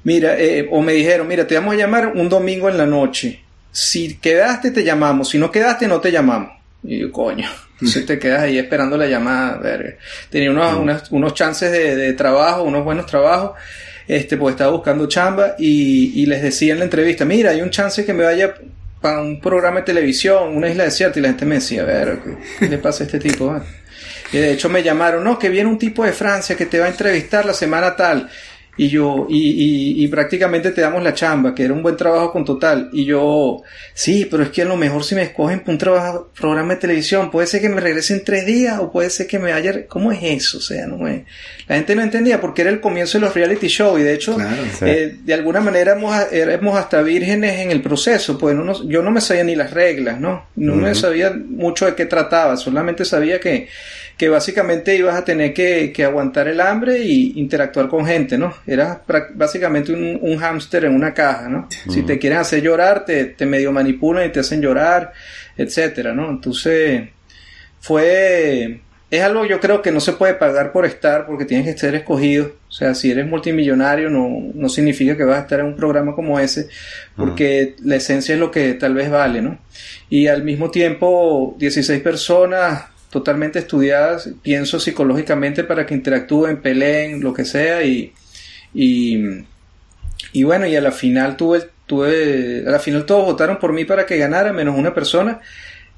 [0.05, 3.43] mira, eh, o me dijeron, mira, te vamos a llamar un domingo en la noche.
[3.71, 5.29] Si quedaste, te llamamos.
[5.29, 6.53] Si no quedaste, no te llamamos.
[6.83, 7.49] Y yo, coño,
[7.87, 9.95] si te quedas ahí esperando la llamada, verga.
[10.31, 13.53] Tenía unos, unos chances de, de, trabajo, unos buenos trabajos,
[14.07, 17.71] este, pues estaba buscando chamba y, y les decía en la entrevista, mira, hay un
[17.71, 18.55] chance que me vaya
[19.03, 22.19] para un programa de televisión, una isla desierta, y la gente me decía, a ver,
[22.59, 23.61] ¿qué, le pasa a este tipo?
[24.33, 26.87] Y de hecho me llamaron, no, que viene un tipo de Francia que te va
[26.87, 28.31] a entrevistar la semana tal.
[28.75, 32.33] Y yo, y, y, y, prácticamente te damos la chamba, que era un buen trabajo
[32.33, 32.89] con total.
[32.91, 36.31] Y yo, sí, pero es que a lo mejor si me escogen para un trabajo,
[36.35, 39.39] programa de televisión, puede ser que me regrese en tres días o puede ser que
[39.39, 40.57] me vaya, ¿cómo es eso?
[40.57, 41.27] O sea, no me,
[41.69, 44.39] la gente no entendía porque era el comienzo de los reality shows y de hecho,
[44.81, 45.95] eh, de alguna manera
[46.33, 50.19] éramos, hasta vírgenes en el proceso, pues no, yo no me sabía ni las reglas,
[50.19, 50.47] ¿no?
[50.57, 53.69] No me sabía mucho de qué trataba, solamente sabía que
[54.23, 58.55] que básicamente ibas a tener que, aguantar el hambre y interactuar con gente, ¿no?
[58.65, 58.99] Eras
[59.35, 61.67] básicamente un, un hámster en una caja, ¿no?
[61.89, 65.13] Si te quieren hacer llorar, te, te medio manipulan y te hacen llorar,
[65.57, 66.31] etcétera, ¿no?
[66.31, 67.09] Entonces,
[67.81, 68.83] fue...
[69.11, 71.97] Es algo yo creo que no se puede pagar por estar porque tienes que ser
[71.97, 72.53] escogido.
[72.69, 76.15] O sea, si eres multimillonario no, no significa que vas a estar en un programa
[76.15, 76.69] como ese
[77.17, 79.59] porque la esencia es lo que tal vez vale, ¿no?
[80.09, 87.35] Y al mismo tiempo, 16 personas totalmente estudiadas, pienso psicológicamente para que interactúen, peleen, lo
[87.35, 88.15] que sea y,
[88.73, 93.85] y, bueno, y a la final tuve, tuve, a la final todos votaron por mí
[93.85, 95.43] para que ganara, menos una persona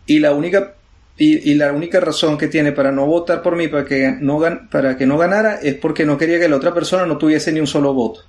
[0.07, 0.74] y la única
[1.16, 4.96] y, la única razón que tiene para no votar por mí para que no para
[4.96, 7.68] que no ganara es porque no quería que la otra persona no tuviese ni un
[7.68, 8.22] solo voto.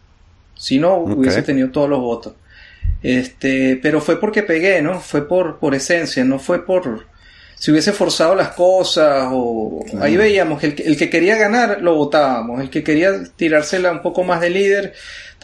[0.54, 2.34] Si no, hubiese tenido todos los votos.
[3.02, 5.00] Este, pero fue porque pegué, ¿no?
[5.00, 7.08] Fue por, por esencia, no fue por,
[7.58, 11.96] si hubiese forzado las cosas o ahí veíamos que el, el, que quería ganar lo
[11.96, 14.94] votábamos, el que quería tirársela un poco más de líder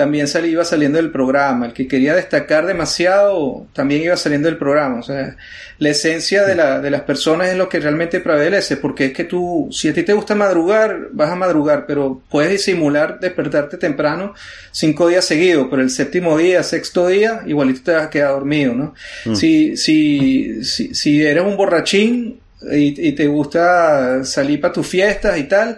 [0.02, 1.68] también salía, iba saliendo del programa.
[1.68, 4.98] El que quería destacar demasiado también iba saliendo del programa.
[4.98, 5.38] O sea,
[5.78, 9.26] la esencia de, la, de las personas es lo que realmente prevalece, porque es que
[9.26, 14.34] tú, si a ti te gusta madrugar, vas a madrugar, pero puedes disimular despertarte temprano
[14.72, 18.74] cinco días seguidos, pero el séptimo día, sexto día, igualito te vas a quedar dormido,
[18.74, 18.96] ¿no?
[19.26, 19.36] Mm.
[19.36, 22.40] Si, si, si, si eres un borrachín
[22.72, 25.78] y, y te gusta salir para tus fiestas y tal,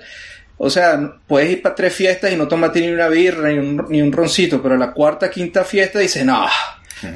[0.57, 3.85] o sea, puedes ir para tres fiestas y no tomarte ni una birra ni un,
[3.89, 6.45] ni un roncito, pero la cuarta, quinta fiesta dice, no,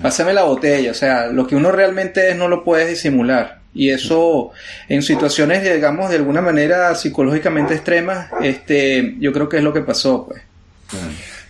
[0.02, 0.92] pásame la botella.
[0.92, 3.60] O sea, lo que uno realmente es no lo puedes disimular.
[3.74, 4.52] Y eso,
[4.90, 9.82] en situaciones, digamos, de alguna manera psicológicamente extremas, este, yo creo que es lo que
[9.82, 10.42] pasó, pues.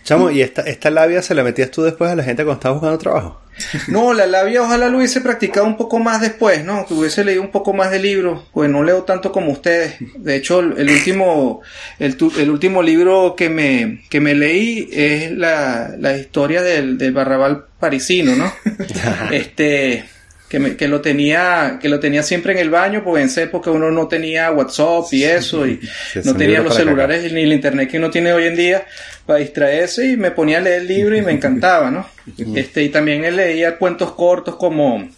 [0.08, 2.80] Chamo, ¿y esta, esta labia se la metías tú después a la gente cuando estabas
[2.80, 3.42] buscando trabajo?
[3.88, 6.86] No, la labia ojalá lo hubiese practicado un poco más después, ¿no?
[6.86, 9.96] Que hubiese leído un poco más de libros, pues no leo tanto como ustedes.
[10.16, 11.60] De hecho, el último,
[11.98, 17.12] el, el último libro que me, que me leí es la, la historia del, del
[17.12, 18.50] Barrabal parisino, ¿no?
[19.30, 20.06] este,
[20.48, 23.42] que, me, que lo tenía que lo tenía siempre en el baño porque en esa
[23.42, 25.80] época uno no tenía WhatsApp y eso y
[26.24, 28.86] no tenía los celulares ni el internet que uno tiene hoy en día
[29.26, 32.08] para distraerse y me ponía a leer el libro y me encantaba no
[32.56, 35.08] este y también él leía cuentos cortos como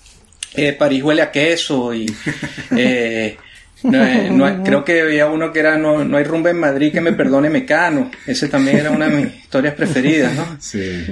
[0.54, 2.06] eh, París huele a queso y
[2.76, 3.36] eh,
[3.82, 7.12] No, creo que había uno que era no, no hay rumba en Madrid que me
[7.12, 8.10] perdone Mecano.
[8.26, 10.56] Ese también era una de mis historias preferidas, ¿no?
[10.60, 11.06] Sí.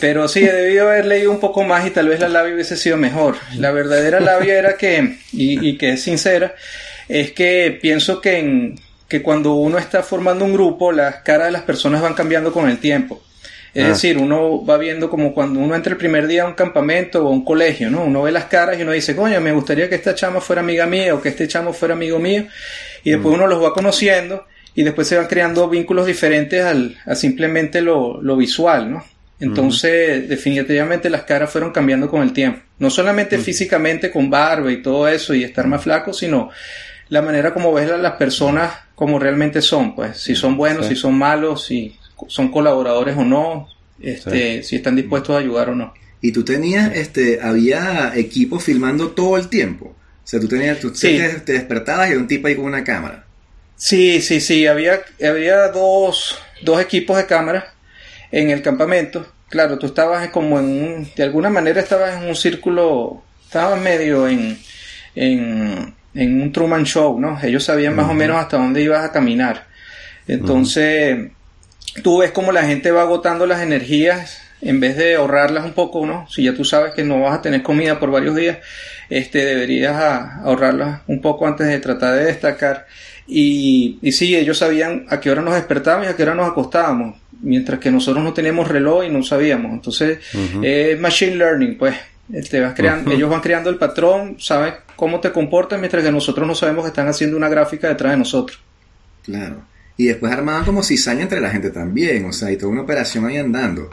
[0.00, 2.76] Pero sí, he debido haber leído un poco más y tal vez la labia hubiese
[2.76, 3.36] sido mejor.
[3.56, 6.54] La verdadera labia era que, y, y que es sincera,
[7.08, 11.52] es que pienso que, en, que cuando uno está formando un grupo, las caras de
[11.52, 13.22] las personas van cambiando con el tiempo.
[13.72, 13.88] Es ah.
[13.88, 17.28] decir, uno va viendo como cuando uno entra el primer día a un campamento o
[17.28, 18.04] a un colegio, ¿no?
[18.04, 20.86] Uno ve las caras y uno dice, coño, me gustaría que esta chama fuera amiga
[20.86, 22.46] mía o que este chamo fuera amigo mío.
[23.04, 23.34] Y después mm.
[23.34, 28.20] uno los va conociendo y después se van creando vínculos diferentes al, a simplemente lo,
[28.20, 29.04] lo visual, ¿no?
[29.40, 32.60] Entonces, definitivamente las caras fueron cambiando con el tiempo.
[32.78, 36.50] No solamente físicamente con barba y todo eso y estar más flaco, sino
[37.08, 40.94] la manera como ves a las personas como realmente son, pues, si son buenos, si
[40.94, 41.96] son malos, si
[42.28, 43.68] son colaboradores o no,
[44.00, 45.94] este, si están dispuestos a ayudar o no.
[46.20, 49.86] Y tú tenías, este, había equipos filmando todo el tiempo.
[49.86, 53.24] O sea, tú tenías, tú te, despertabas y un tipo ahí con una cámara.
[53.76, 57.72] Sí, sí, sí, había, había dos, dos equipos de cámara
[58.30, 59.26] en el campamento.
[59.48, 64.28] Claro, tú estabas como en un, de alguna manera estabas en un círculo, estabas medio
[64.28, 64.58] en,
[65.14, 67.38] en, en un Truman Show, ¿no?
[67.42, 69.66] Ellos sabían más o menos hasta dónde ibas a caminar.
[70.28, 71.30] Entonces,
[72.02, 76.04] tú ves cómo la gente va agotando las energías en vez de ahorrarlas un poco,
[76.06, 76.28] ¿no?
[76.28, 78.58] Si ya tú sabes que no vas a tener comida por varios días,
[79.08, 79.96] este, deberías
[80.44, 82.86] ahorrarlas un poco antes de tratar de destacar.
[83.26, 86.48] Y, y sí, ellos sabían a qué hora nos despertábamos y a qué hora nos
[86.48, 89.72] acostábamos, mientras que nosotros no teníamos reloj y no sabíamos.
[89.72, 90.18] Entonces,
[90.62, 91.96] es machine learning, pues.
[92.32, 96.46] Este, vas creando, Ellos van creando el patrón, saben cómo te comportas, mientras que nosotros
[96.46, 98.60] no sabemos que están haciendo una gráfica detrás de nosotros.
[99.24, 99.62] Claro.
[100.00, 103.26] Y después armaban como cizaña entre la gente también, o sea, y toda una operación
[103.26, 103.90] ahí andando.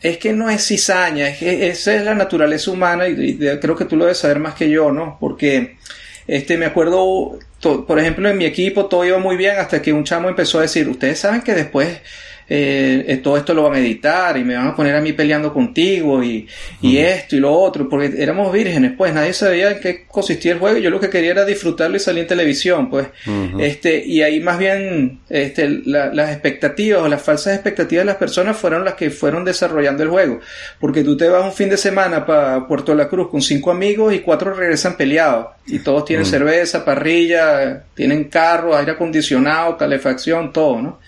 [0.00, 3.84] Es que no es cizaña, es que esa es la naturaleza humana y, creo que
[3.84, 5.18] tú lo debes saber más que yo, ¿no?
[5.20, 5.76] Porque
[6.26, 10.02] este, me acuerdo, por ejemplo, en mi equipo todo iba muy bien hasta que un
[10.02, 12.00] chamo empezó a decir, ustedes saben que después
[12.52, 15.12] eh, eh, todo esto lo van a editar y me van a poner a mí
[15.12, 16.48] peleando contigo y,
[16.82, 20.58] y esto y lo otro, porque éramos vírgenes, pues nadie sabía en qué consistía el
[20.58, 23.06] juego y yo lo que quería era disfrutarlo y salir en televisión, pues,
[23.60, 28.56] este, y ahí más bien, este, las expectativas o las falsas expectativas de las personas
[28.56, 30.40] fueron las que fueron desarrollando el juego,
[30.80, 34.12] porque tú te vas un fin de semana para Puerto La Cruz con cinco amigos
[34.12, 40.82] y cuatro regresan peleados y todos tienen cerveza, parrilla, tienen carro, aire acondicionado, calefacción, todo,
[40.82, 40.98] ¿no?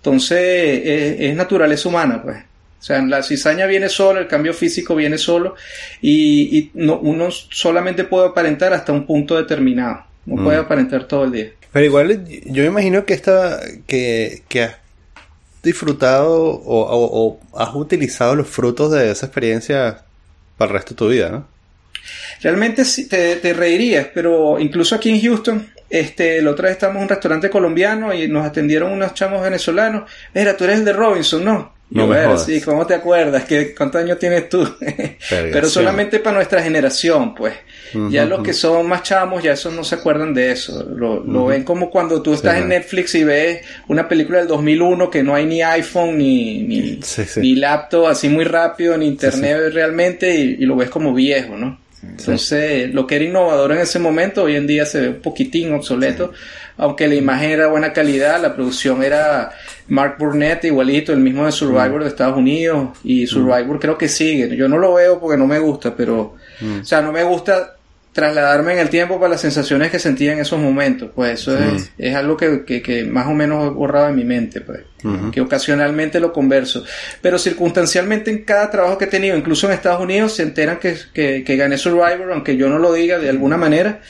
[0.00, 2.38] Entonces, es, naturaleza humana, pues.
[2.38, 5.54] O sea, la cizaña viene sola, el cambio físico viene solo
[6.00, 10.04] y, no, uno solamente puede aparentar hasta un punto determinado.
[10.24, 10.64] No puede mm.
[10.64, 11.50] aparentar todo el día.
[11.72, 14.76] Pero igual yo me imagino que esta, que, que has
[15.62, 16.32] disfrutado
[16.64, 20.02] o, has utilizado los frutos de esa experiencia
[20.56, 21.46] para el resto de tu vida, ¿no?
[22.40, 27.00] Realmente sí, te, te reirías, pero incluso aquí en Houston este, la otra vez estábamos
[27.00, 30.08] en un restaurante colombiano y nos atendieron unos chamos venezolanos.
[30.32, 31.80] Mira, tú eres el de Robinson, ¿no?
[31.90, 33.44] No me sí, ¿cómo te acuerdas?
[33.46, 34.64] ¿Qué, ¿Cuántos años tienes tú?
[35.28, 37.54] Pero solamente para nuestra generación, pues.
[38.10, 40.84] ya los que son más chamos, ya esos no se acuerdan de eso.
[40.84, 45.24] Lo, ven como cuando tú estás en Netflix y ves una película del 2001 que
[45.24, 50.76] no hay ni iPhone ni, ni, laptop así muy rápido, ni internet realmente, y, lo
[50.76, 51.76] ves como viejo, ¿no?
[52.02, 55.74] Entonces, lo que era innovador en ese momento, hoy en día se ve un poquitín
[55.74, 56.32] obsoleto,
[56.78, 59.50] aunque la imagen era de buena calidad, la producción era
[59.88, 64.56] Mark Burnett igualito, el mismo de Survivor de Estados Unidos, y Survivor creo que sigue.
[64.56, 66.36] Yo no lo veo porque no me gusta, pero,
[66.80, 67.76] o sea, no me gusta
[68.12, 71.10] trasladarme en el tiempo para las sensaciones que sentía en esos momentos.
[71.14, 74.60] Pues eso es, es, algo que, que, más o menos he borrado en mi mente,
[74.60, 74.80] pues,
[75.32, 76.84] que ocasionalmente lo converso.
[77.22, 80.96] Pero circunstancialmente en cada trabajo que he tenido, incluso en Estados Unidos, se enteran que,
[81.14, 84.00] que, que gané Survivor, aunque yo no lo diga de alguna manera,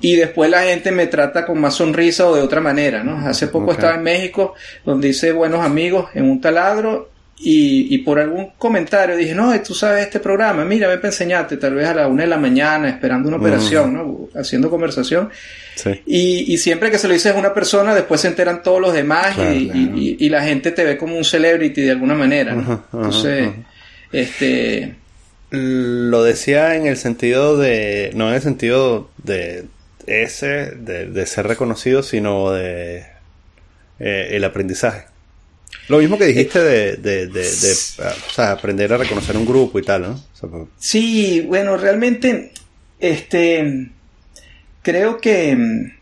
[0.00, 3.26] y después la gente me trata con más sonrisa o de otra manera, ¿no?
[3.26, 7.09] Hace poco estaba en México, donde hice buenos amigos en un taladro,
[7.42, 11.56] y, y, por algún comentario dije, no, tú sabes este programa, mira, ven para enseñarte,
[11.56, 14.28] tal vez a la una de la mañana, esperando una operación, ¿no?
[14.34, 15.30] Haciendo conversación.
[15.74, 16.02] Sí.
[16.06, 18.92] Y, y, siempre que se lo dices a una persona, después se enteran todos los
[18.92, 22.84] demás y, y, la gente te ve como un celebrity de alguna manera, ¿no?
[22.92, 23.48] Entonces,
[24.12, 24.96] este...
[25.50, 29.64] Lo decía en el sentido de, no en el sentido de
[30.06, 33.06] ese, de, de ser reconocido, sino de
[33.98, 35.09] eh, el aprendizaje.
[35.88, 39.82] Lo mismo que dijiste de, de, de, o sea, aprender a reconocer un grupo y
[39.82, 40.20] tal, ¿no?
[40.40, 42.52] Pues, sí, bueno, realmente,
[42.98, 43.90] este,
[44.82, 45.92] creo que,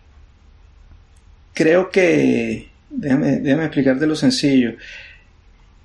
[1.54, 4.74] creo que, déjame, déjame explicarte lo sencillo.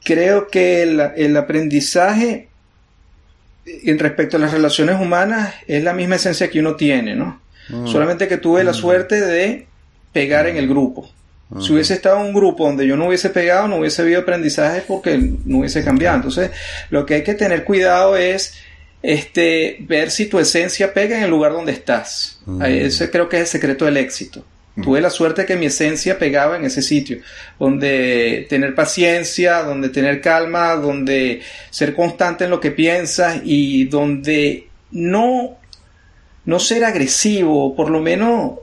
[0.03, 2.49] Creo que el, el aprendizaje
[3.65, 7.41] en respecto a las relaciones humanas es la misma esencia que uno tiene, ¿no?
[7.69, 7.87] Mm.
[7.87, 8.75] Solamente que tuve la mm.
[8.75, 9.67] suerte de
[10.11, 11.09] pegar en el grupo.
[11.59, 14.83] Si hubiese estado en un grupo donde yo no hubiese pegado, no hubiese habido aprendizaje
[14.87, 16.15] porque no hubiese cambiado.
[16.15, 16.51] Entonces,
[16.89, 18.55] lo que hay que tener cuidado es
[19.03, 22.39] este, ver si tu esencia pega en el lugar donde estás.
[22.65, 24.43] Ese creo que es el secreto del éxito.
[24.81, 27.19] Tuve la suerte que mi esencia pegaba en ese sitio,
[27.59, 34.67] donde tener paciencia, donde tener calma, donde ser constante en lo que piensas y donde
[34.89, 35.59] no,
[36.45, 38.53] no ser agresivo, por lo menos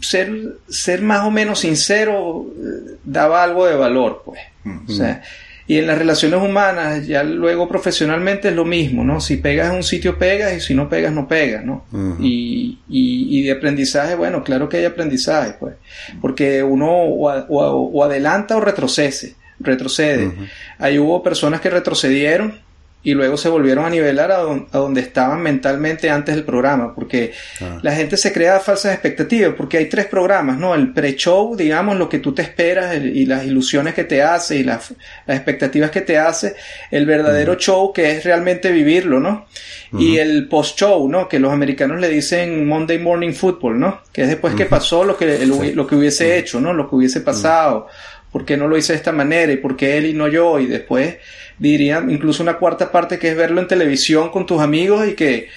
[0.00, 4.40] ser, ser más o menos sincero eh, daba algo de valor, pues.
[4.86, 5.22] O sea,
[5.66, 9.20] y en las relaciones humanas, ya luego profesionalmente es lo mismo, ¿no?
[9.20, 11.84] Si pegas en un sitio, pegas, y si no pegas, no pegas, ¿no?
[12.18, 15.76] y, y, de aprendizaje, bueno, claro que hay aprendizaje, pues,
[16.20, 20.32] porque uno o, adelanta o retrocede, retrocede.
[20.78, 22.58] Ahí hubo personas que retrocedieron
[23.02, 27.32] y luego se volvieron a nivelar a, donde estaban mentalmente antes del programa, porque
[27.62, 27.78] ah.
[27.82, 30.74] la gente se crea falsas expectativas, porque hay tres programas, ¿no?
[30.74, 34.64] El pre-show, digamos, lo que tú te esperas y las ilusiones que te hace y
[34.64, 34.92] las,
[35.26, 36.56] expectativas que te hace,
[36.90, 39.46] el verdadero show que es realmente vivirlo, ¿no?
[39.92, 41.28] Y el post-show, ¿no?
[41.28, 44.02] Que los americanos le dicen Monday Morning Football, ¿no?
[44.12, 46.72] Que es después que pasó lo que, lo que hubiese hecho, ¿no?
[46.74, 47.88] Lo que hubiese pasado,
[48.30, 50.60] por qué no lo hice de esta manera y por qué él y no yo,
[50.60, 51.16] y después
[51.60, 55.48] diría incluso una cuarta parte que es verlo en televisión con tus amigos y que,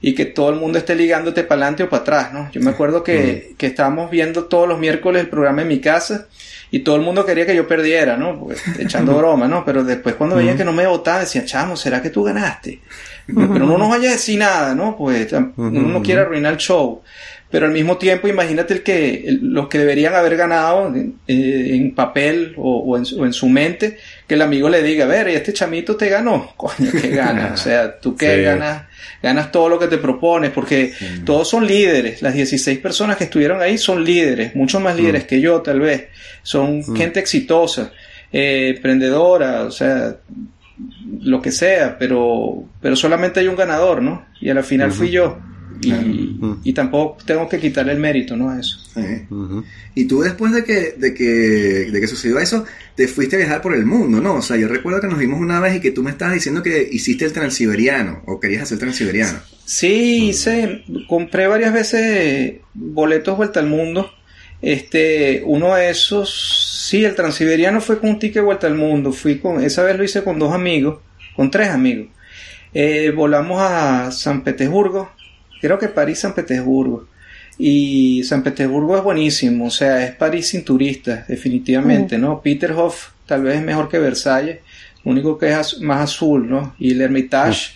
[0.00, 2.50] y que todo el mundo esté ligándote para adelante o para atrás, ¿no?
[2.52, 6.28] Yo me acuerdo que, que estábamos viendo todos los miércoles el programa en mi casa
[6.70, 8.38] y todo el mundo quería que yo perdiera, ¿no?
[8.38, 9.64] Pues, echando broma, ¿no?
[9.64, 12.80] Pero después cuando veían que no me votaba decían, chamo, ¿será que tú ganaste?
[13.26, 14.96] Pero no nos vayas a decir nada, ¿no?
[14.96, 17.02] Pues uno no quiere arruinar el show
[17.50, 22.54] pero al mismo tiempo imagínate el que los que deberían haber ganado eh, en papel
[22.56, 26.52] o, en, su mente, que el amigo le diga, a ver, este chamito te ganó,
[26.56, 28.84] coño, que gana, o sea, tú que ganas,
[29.22, 30.92] ganas todo lo que te propones, porque
[31.24, 35.26] todos son líderes, las 16 personas que estuvieron ahí son líderes, muchos más líderes mm.
[35.26, 36.08] que yo tal vez,
[36.42, 36.96] son mm.
[36.96, 37.92] gente exitosa,
[38.32, 40.16] eh, emprendedora, o sea,
[41.20, 44.26] lo que sea, pero, pero solamente hay un ganador, ¿no?
[44.40, 45.38] Y al final fui yo.
[45.80, 48.50] Y, tampoco tengo que quitarle el mérito, ¿no?
[48.50, 48.78] A eso.
[49.94, 53.62] Y tú después de que, de, que, de que sucedió eso, te fuiste a viajar
[53.62, 54.34] por el mundo, ¿no?
[54.36, 56.62] O sea, yo recuerdo que nos vimos una vez y que tú me estabas diciendo
[56.62, 59.38] que hiciste el transiberiano o querías hacer transiberiano.
[59.64, 64.10] Sí, hice, compré varias veces boletos vuelta al mundo.
[64.62, 69.12] Este, uno de esos, sí, el transiberiano fue con un ticket vuelta al mundo.
[69.12, 71.00] Fui con, esa vez lo hice con dos amigos,
[71.34, 72.08] con tres amigos.
[72.78, 75.10] Eh, volamos a San Petersburgo,
[75.60, 77.08] creo que París, San Petersburgo.
[77.58, 82.42] Y San Petersburgo es buenísimo, o sea, es París sin turistas, definitivamente, ¿no?
[82.42, 84.58] Peterhof tal vez es mejor que Versalles,
[85.04, 86.74] único que es más azul, ¿no?
[86.78, 87.72] Y el Hermitage,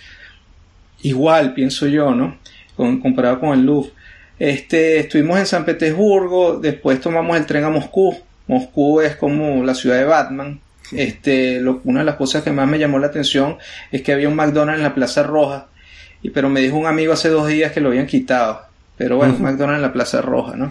[1.03, 2.39] igual, pienso yo, ¿no?
[2.77, 3.91] comparado con el Louvre.
[4.39, 8.17] Este, estuvimos en San Petersburgo, después tomamos el tren a Moscú.
[8.47, 10.61] Moscú es como la ciudad de Batman.
[10.93, 13.59] Este, una de las cosas que más me llamó la atención
[13.93, 15.69] es que había un McDonald's en la Plaza Roja
[16.23, 18.63] y, pero me dijo un amigo hace dos días que lo habían quitado.
[18.97, 20.71] Pero bueno, McDonald's en la Plaza Roja, ¿no?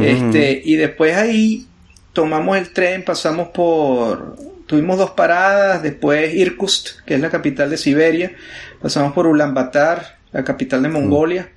[0.00, 1.66] este, y después ahí
[2.12, 7.76] tomamos el tren, pasamos por, tuvimos dos paradas, después Irkutsk, que es la capital de
[7.76, 8.32] Siberia,
[8.80, 11.48] pasamos por Ulaanbaatar, la capital de Mongolia,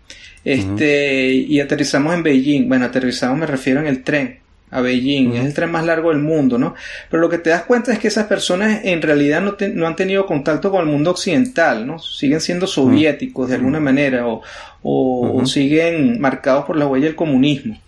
[0.44, 2.68] este, y aterrizamos en Beijing.
[2.68, 6.20] Bueno, aterrizamos me refiero en el tren a Beijing, es el tren más largo del
[6.20, 6.76] mundo, ¿no?
[7.10, 9.96] Pero lo que te das cuenta es que esas personas en realidad no, no han
[9.96, 12.00] tenido contacto con el mundo occidental, ¿no?
[12.00, 14.42] Siguen siendo soviéticos de alguna manera o,
[14.84, 17.80] o, siguen marcados por la huella del comunismo.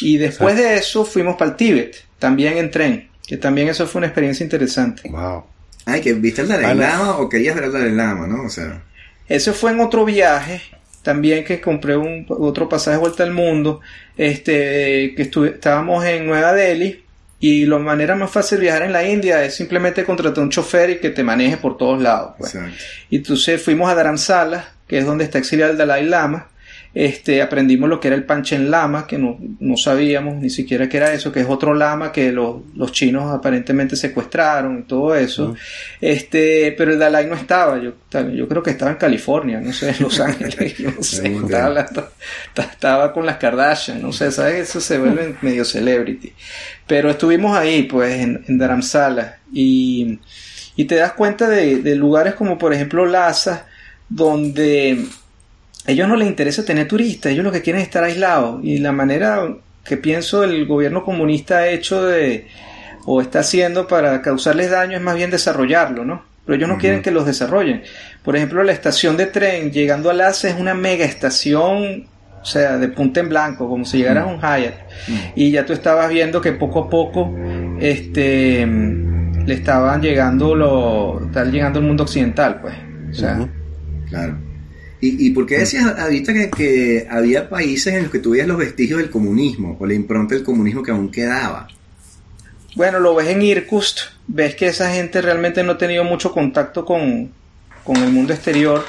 [0.00, 4.00] Y después de eso fuimos para el Tíbet, también en tren, que también eso fue
[4.00, 5.08] una experiencia interesante.
[5.08, 5.44] Wow.
[5.86, 8.44] Ay, que viste el Dalai Lama o querías ver el Dalai Lama, ¿no?
[8.44, 8.82] O sea.
[9.26, 10.60] Eso fue en otro viaje
[11.02, 13.80] también que compré un, otro pasaje vuelta al mundo,
[14.16, 17.04] este, que estábamos en Nueva Delhi
[17.40, 20.90] y la manera más fácil de viajar en la India es simplemente contratar un chofer
[20.90, 22.34] y que te maneje por todos lados.
[22.38, 22.56] Pues.
[23.10, 26.48] Y entonces fuimos a Dharamsala, que es donde está exiliado el Dalai Lama,
[26.94, 30.96] este, aprendimos lo que era el Panchen Lama, que no, no sabíamos ni siquiera que
[30.96, 35.54] era eso, que es otro lama que los, los chinos aparentemente secuestraron y todo eso.
[36.00, 37.92] Este, pero el Dalai no estaba, yo,
[38.34, 41.86] yo creo que estaba en California, no sé, en Los Ángeles, no sé, estaba,
[42.56, 44.68] estaba, con las Kardashian, no sé, ¿sabes?
[44.68, 46.32] Eso se vuelve medio celebrity.
[46.86, 50.18] Pero estuvimos ahí, pues, en, en Dharamsala, y,
[50.74, 53.66] y te das cuenta de, de lugares como, por ejemplo, Lhasa,
[54.08, 55.06] donde
[55.88, 58.60] ellos no les interesa tener turistas, ellos lo que quieren es estar aislados.
[58.62, 59.48] Y la manera
[59.84, 62.46] que pienso el gobierno comunista ha hecho de,
[63.06, 66.22] o está haciendo para causarles daño es más bien desarrollarlo, ¿no?
[66.44, 67.82] Pero ellos no quieren que los desarrollen.
[68.22, 72.06] Por ejemplo, la estación de tren llegando a Lhasa es una mega estación
[72.40, 74.74] o sea, de punta en blanco, como si llegaras a un Hyatt.
[75.34, 77.34] Y ya tú estabas viendo que poco a poco
[77.80, 82.74] este, le estaban llegando lo, estaban llegando el mundo occidental, pues.
[83.10, 83.48] O sea,
[84.08, 84.47] Claro.
[85.00, 88.58] ¿Y, ¿Y por qué decías ahorita que, que había países en los que tuvías los
[88.58, 91.68] vestigios del comunismo o la impronta del comunismo que aún quedaba?
[92.74, 96.84] Bueno, lo ves en Irkutsk, ves que esa gente realmente no ha tenido mucho contacto
[96.84, 97.30] con,
[97.84, 98.84] con el mundo exterior.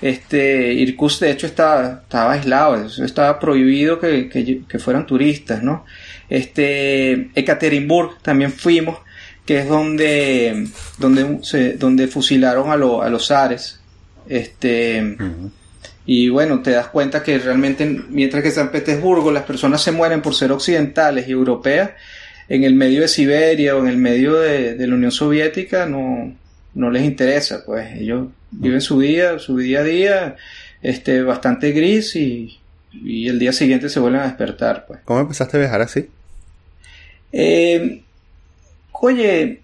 [0.00, 5.84] Este, Irkutsk de hecho estaba, estaba aislado, estaba prohibido que, que, que fueran turistas, ¿no?
[6.28, 8.98] Este, Ekaterimburg también fuimos,
[9.46, 10.66] que es donde,
[10.98, 13.80] donde, se, donde fusilaron a, lo, a los zares.
[14.28, 15.16] Este,
[16.06, 20.22] y bueno, te das cuenta que realmente, mientras que San Petersburgo las personas se mueren
[20.22, 21.90] por ser occidentales y europeas,
[22.48, 26.34] en el medio de Siberia o en el medio de, de la Unión Soviética no,
[26.74, 30.36] no les interesa, pues ellos viven su día, su día a día,
[30.82, 32.58] este, bastante gris y,
[32.92, 35.00] y el día siguiente se vuelven a despertar, pues.
[35.04, 36.08] ¿Cómo empezaste a viajar así?
[37.32, 38.02] Eh,
[38.92, 39.60] oye,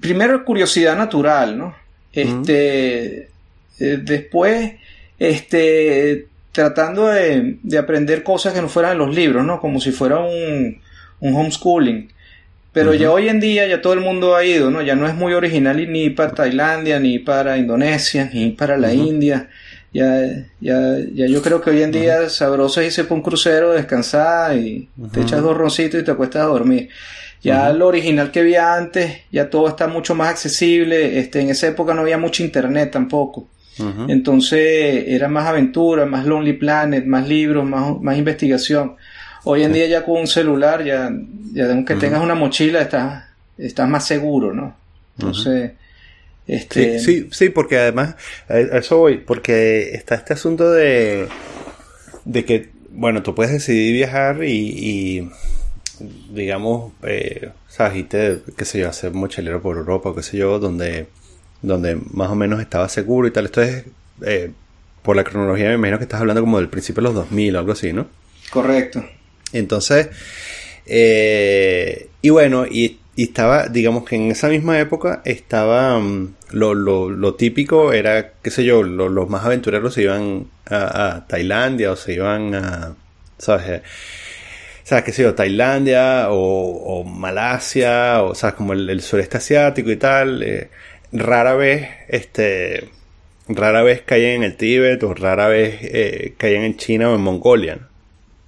[0.00, 1.74] primero curiosidad natural, ¿no?
[2.12, 3.28] Este,
[3.80, 4.74] eh, después,
[5.18, 9.60] este, tratando de, de, aprender cosas que no fueran en los libros, ¿no?
[9.60, 10.80] Como si fuera un,
[11.20, 12.12] un homeschooling.
[12.72, 12.98] Pero uh -huh.
[12.98, 14.82] ya hoy en día ya todo el mundo ha ido, ¿no?
[14.82, 18.92] Ya no es muy original ni para Tailandia, ni para Indonesia, ni para la uh
[18.92, 19.08] -huh.
[19.08, 19.48] India.
[19.92, 22.28] Ya, ya, ya yo creo que hoy en día uh -huh.
[22.28, 26.42] sabroso es irse por un crucero, descansar y te echas dos roncitos y te acuestas
[26.42, 26.88] a dormir.
[27.42, 31.18] Ya lo original que había antes, ya todo está mucho más accesible.
[31.18, 33.48] Este, en esa época no había mucho internet tampoco.
[34.08, 38.96] Entonces era más aventura, más Lonely Planet, más libros, más, más investigación.
[39.44, 41.10] Hoy en día ya con un celular, ya,
[41.52, 42.00] ya aunque uh -huh.
[42.00, 43.24] tengas una mochila, estás,
[43.58, 44.76] estás más seguro, ¿no?
[45.18, 45.72] Entonces,
[46.46, 46.98] este...
[46.98, 48.16] Sí, sí, sí, porque además,
[48.48, 51.28] a eso voy, porque está este asunto de,
[52.24, 55.30] de que, bueno, tú puedes decidir viajar y, y
[56.30, 61.06] digamos, eh, sabes, irte, qué sé yo, hacer mochilero por Europa, qué sé yo, donde,
[61.64, 63.46] donde más o menos estaba seguro y tal.
[63.46, 63.84] Esto es,
[64.24, 64.50] eh,
[65.02, 67.58] por la cronología, me imagino que estás hablando como del principio de los 2000 o
[67.58, 68.06] algo así, ¿no?
[68.50, 69.04] Correcto.
[69.52, 70.08] Entonces,
[70.86, 76.74] eh, y bueno, y, y, estaba, digamos que en esa misma época estaba um, lo,
[76.74, 81.26] lo, lo, típico era, qué sé yo, lo, los más aventureros se iban a, a,
[81.26, 82.94] Tailandia o se iban a,
[83.38, 83.82] ¿sabes?
[84.84, 85.34] ¿Sabes qué sé yo?
[85.34, 88.54] Tailandia o, o Malasia o, ¿sabes?
[88.54, 90.42] Como el, el, sureste asiático y tal.
[90.42, 90.68] Eh,
[91.14, 92.88] rara vez, este,
[93.48, 97.22] rara vez caían en el Tíbet o rara vez eh, caían en China o en
[97.22, 97.78] Mongolia.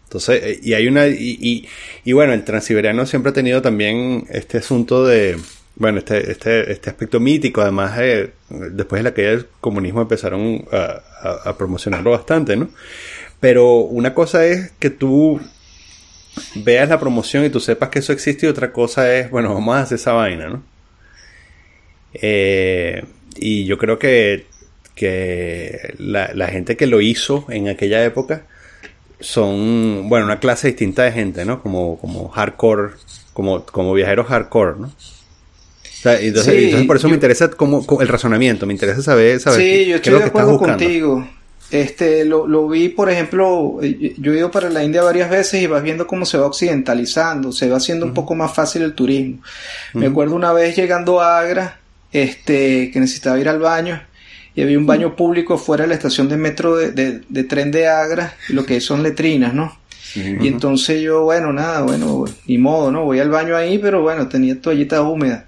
[0.04, 1.68] Entonces, y hay una, y,
[2.04, 5.36] y, bueno, el transiberiano siempre ha tenido también este asunto de,
[5.76, 10.64] bueno, este, este, este aspecto mítico, además de, después de la caída del comunismo empezaron
[10.70, 12.68] a, a, a, promocionarlo bastante, ¿no?
[13.40, 15.40] Pero una cosa es que tú
[16.54, 19.76] veas la promoción y tú sepas que eso existe y otra cosa es, bueno, vamos
[19.76, 20.75] a hacer esa vaina, ¿no?
[22.22, 23.04] Eh,
[23.36, 24.46] y yo creo que,
[24.94, 28.44] que la, la gente que lo hizo en aquella época,
[29.20, 31.62] son, bueno, una clase distinta de gente, ¿no?
[31.62, 32.92] Como, como hardcore,
[33.32, 34.86] como, como viajeros hardcore, ¿no?
[34.86, 39.02] O sea, entonces, sí, entonces, por eso yo, me interesa como, el razonamiento, me interesa
[39.02, 41.28] saber, saber sí, qué, yo estoy qué es lo de que acuerdo contigo.
[41.68, 45.66] Este, lo, lo, vi, por ejemplo, yo he ido para la India varias veces y
[45.66, 48.10] vas viendo cómo se va occidentalizando, se va haciendo uh -huh.
[48.10, 49.36] un poco más fácil el turismo.
[49.36, 50.00] Uh -huh.
[50.00, 51.80] Me acuerdo una vez llegando a Agra,
[52.12, 54.00] este, que necesitaba ir al baño
[54.56, 57.70] y había un baño público fuera de la estación de metro de, de, de tren
[57.70, 59.64] de Agra, lo que son letrinas, ¿no?
[60.16, 60.44] Uh -huh.
[60.44, 63.04] Y entonces yo, bueno, nada, bueno, ni modo, ¿no?
[63.04, 65.46] Voy al baño ahí, pero bueno, tenía toallita húmeda.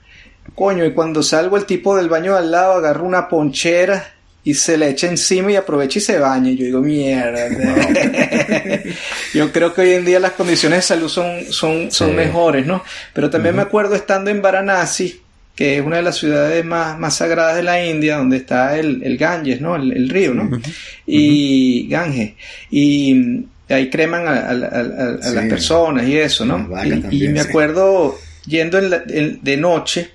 [0.54, 4.12] Coño, y cuando salgo el tipo del baño de al lado agarra una ponchera
[4.44, 6.50] y se le echa encima y aprovecha y se baña.
[6.50, 7.48] Y yo digo, mierda.
[9.34, 12.16] yo creo que hoy en día las condiciones de salud son, son, son sí.
[12.16, 12.82] mejores, ¿no?
[13.14, 13.62] Pero también uh -huh.
[13.62, 15.20] me acuerdo estando en Varanasi,
[15.59, 19.02] que es una de las ciudades más, más sagradas de la India, donde está el,
[19.02, 19.74] el Ganges, ¿no?
[19.74, 20.44] El, el río, ¿no?
[20.44, 20.74] Uh -huh.
[21.04, 22.34] Y Ganges.
[22.70, 25.34] Y ahí creman a, a, a, a sí.
[25.34, 26.68] las personas y eso, ¿no?
[26.84, 28.52] Y, también, y, me acuerdo sí.
[28.52, 30.11] yendo en la, en, de noche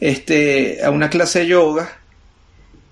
[0.00, 1.86] este, a una clase de yoga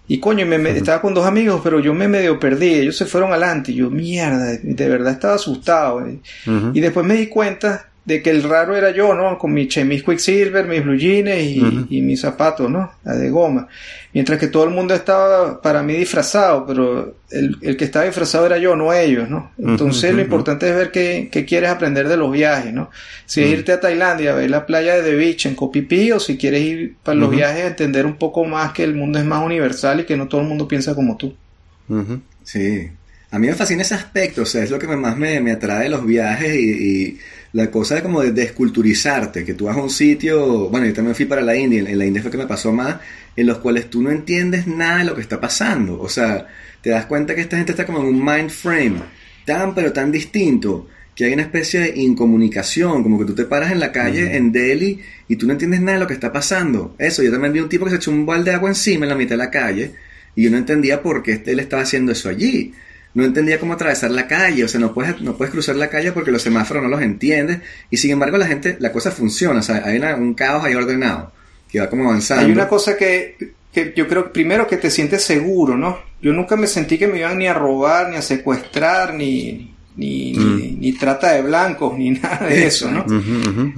[0.09, 2.75] y coño, me, me, estaba con dos amigos, pero yo me medio perdí.
[2.75, 3.73] Ellos se fueron adelante.
[3.73, 5.97] Y yo, mierda, de verdad estaba asustado.
[5.97, 6.71] Uh -huh.
[6.75, 9.39] Y después me di cuenta de que el raro era yo, ¿no?
[9.39, 11.87] Con mi chemis Quicksilver, mis blue jeans y, uh -huh.
[11.89, 12.93] y mis zapatos, ¿no?
[13.05, 13.69] La de goma.
[14.13, 18.45] Mientras que todo el mundo estaba para mí disfrazado, pero el, el que estaba disfrazado
[18.47, 19.53] era yo, no ellos, ¿no?
[19.57, 20.17] Entonces uh -huh.
[20.17, 22.91] lo importante es ver qué, qué, quieres aprender de los viajes, ¿no?
[23.25, 25.57] Si es irte a Tailandia a ver la playa de The Beach en
[25.89, 28.95] Phi, o si quieres ir para los viajes a entender un poco más que el
[28.95, 31.35] mundo es más universal y que no todo el mundo piensa como tú.
[32.45, 32.89] Sí.
[33.31, 35.85] a mí me fascina ese aspecto, o sea, es lo que más me, me atrae
[35.85, 37.19] de los viajes y,
[37.53, 41.15] la cosa de como de desculturizarte, que tú vas a un sitio, bueno, yo también
[41.15, 42.97] fui para la India, en la India fue que me pasó más,
[43.37, 46.47] en los cuales tú no entiendes nada de lo que está pasando, o sea,
[46.81, 49.03] te das cuenta que esta gente está como en un mind frame
[49.45, 53.71] tan pero tan distinto que hay una especie de incomunicación, como que tú te paras
[53.71, 56.95] en la calle en Delhi y tú no entiendes nada de lo que está pasando.
[56.99, 59.11] Eso, yo también vi un tipo que se echó un balde de agua encima en
[59.11, 59.93] la mitad de la calle
[60.35, 62.73] y yo no entendía por qué él estaba haciendo eso allí.
[63.15, 66.13] No entendía cómo atravesar la calle, o sea, no puedes, no puedes cruzar la calle
[66.13, 67.61] porque los semáforos no los entiendes
[67.91, 71.33] y sin embargo la gente, la cosa funciona, o sea, hay un caos ahí ordenado
[71.71, 72.47] que va como avanzando.
[72.47, 73.37] Hay una cosa que,
[73.73, 75.99] que yo creo primero que te sientes seguro, ¿no?
[76.21, 80.33] Yo nunca me sentí que me iban ni a robar, ni a secuestrar, ni, ni,
[80.33, 80.81] mm.
[80.81, 83.05] ni, trata de blancos, ni nada de eso, ¿no?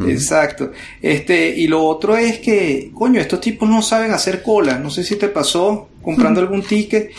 [0.08, 0.72] Exacto.
[1.02, 4.78] Este, y lo otro es que, coño, estos tipos no saben hacer cola.
[4.78, 7.12] No sé si te pasó comprando algún ticket,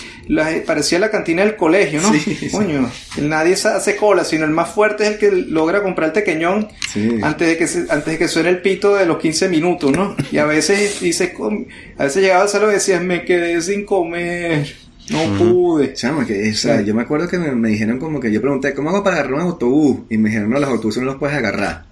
[0.66, 2.12] parecía la cantina del colegio, ¿no?
[2.52, 2.90] coño,
[3.22, 6.68] nadie hace cola, sino el más fuerte es el que logra comprar el tequeñón
[7.24, 10.16] antes, de que antes de que suene el pito de los 15 minutos, ¿no?
[10.32, 11.34] Y a veces dice,
[11.98, 14.85] a veces llegaba al salón y decías, me quedé sin comer.
[15.10, 15.94] No pude.
[15.94, 19.18] Chama, que, yo me acuerdo que me, dijeron como que yo pregunté, ¿cómo hago para
[19.18, 20.00] agarrar un autobús?
[20.10, 21.86] Y me dijeron, no, los autobuses no los puedes agarrar.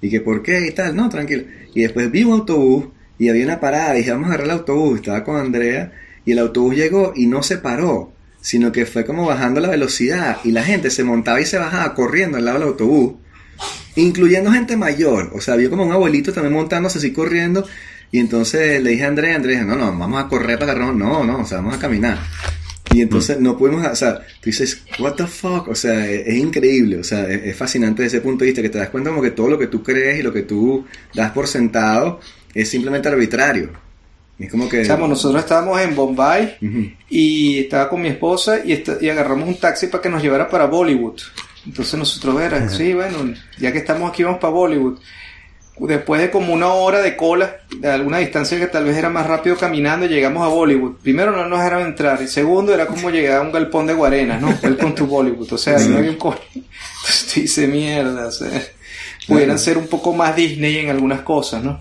[0.00, 0.66] Y que, ¿por qué?
[0.66, 1.44] Y tal, no, tranquilo.
[1.74, 2.86] Y después vi un autobús
[3.18, 4.96] y había una parada y dije, vamos a agarrar el autobús.
[4.96, 5.92] Estaba con Andrea
[6.24, 10.38] y el autobús llegó y no se paró, sino que fue como bajando la velocidad
[10.44, 13.14] y la gente se montaba y se bajaba corriendo al lado del autobús,
[13.94, 15.30] incluyendo gente mayor.
[15.34, 17.66] O sea, había como un abuelito también montándose así corriendo
[18.14, 21.24] y entonces le dije a Andrea, Andrea, no, no, vamos a correr para agarrar, no,
[21.24, 22.16] no, o sea, vamos a caminar.
[22.92, 27.00] Y entonces no pudimos, o sea, tú dices, what the fuck, o sea, es, increíble,
[27.00, 29.32] o sea, es, fascinante desde ese punto de vista, que te das cuenta como que
[29.32, 32.20] todo lo que tú crees y lo que tú das por sentado
[32.54, 33.72] es simplemente arbitrario.
[34.38, 34.84] Es como que...
[34.84, 36.56] nosotros estábamos en Bombay
[37.10, 40.66] y estaba con mi esposa y, y agarramos un taxi para que nos llevara para
[40.66, 41.20] Bollywood.
[41.66, 45.00] Entonces nosotros, era, sí, bueno, ya que estamos aquí vamos para Bollywood
[45.78, 49.26] después de como una hora de cola, de alguna distancia que tal vez era más
[49.26, 50.96] rápido caminando, llegamos a Bollywood.
[51.02, 54.38] Primero no nos dejaron entrar y segundo era como llegar a un galpón de Guarena,
[54.38, 54.56] ¿no?
[54.62, 56.38] Welcome to Bollywood, o sea, no había un coño.
[56.54, 58.62] Entonces dice mierda, o sea,
[59.26, 61.80] pudieran ser un poco más Disney en algunas cosas, ¿no?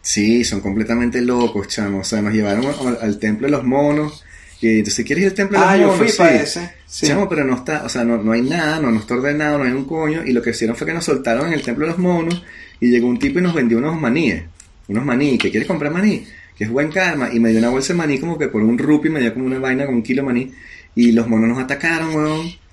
[0.00, 2.00] Sí, son completamente locos, chamo.
[2.00, 2.66] O sea, nos llevaron
[3.00, 4.22] al, templo de los monos.
[4.60, 5.94] Y entonces, ¿quieres ir al templo de los ah, monos?
[5.94, 6.74] Ah, yo fui para ese.
[6.86, 9.64] Chamo, pero no está, o sea, no, no hay nada, no, no está ordenado, no
[9.64, 10.22] hay un coño.
[10.24, 12.42] Y lo que hicieron fue que nos soltaron en el templo de los monos
[12.80, 14.44] y llegó un tipo y nos vendió unos maníes.
[14.88, 15.38] Unos maní.
[15.38, 16.24] ¿Que quieres comprar maní?
[16.56, 17.30] Que es buen karma.
[17.32, 19.46] Y me dio una bolsa de maní como que por un rupi me dio como
[19.46, 20.52] una vaina, como un kilo de maní.
[20.94, 22.64] Y los monos nos atacaron, weón.